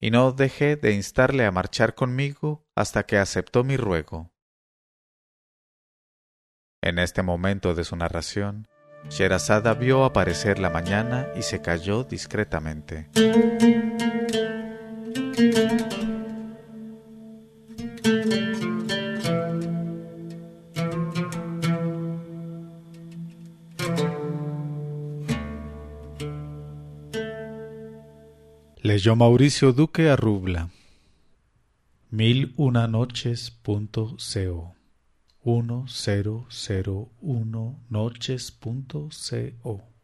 [0.00, 4.32] Y no dejé de instarle a marchar conmigo hasta que aceptó mi ruego.
[6.82, 8.68] En este momento de su narración,
[9.08, 13.08] Sherazada vio aparecer la mañana y se calló discretamente.
[28.82, 30.70] Leyó Mauricio Duque Arrubla.
[32.10, 34.75] Mil una noches.co
[35.46, 39.95] 1001 noches.co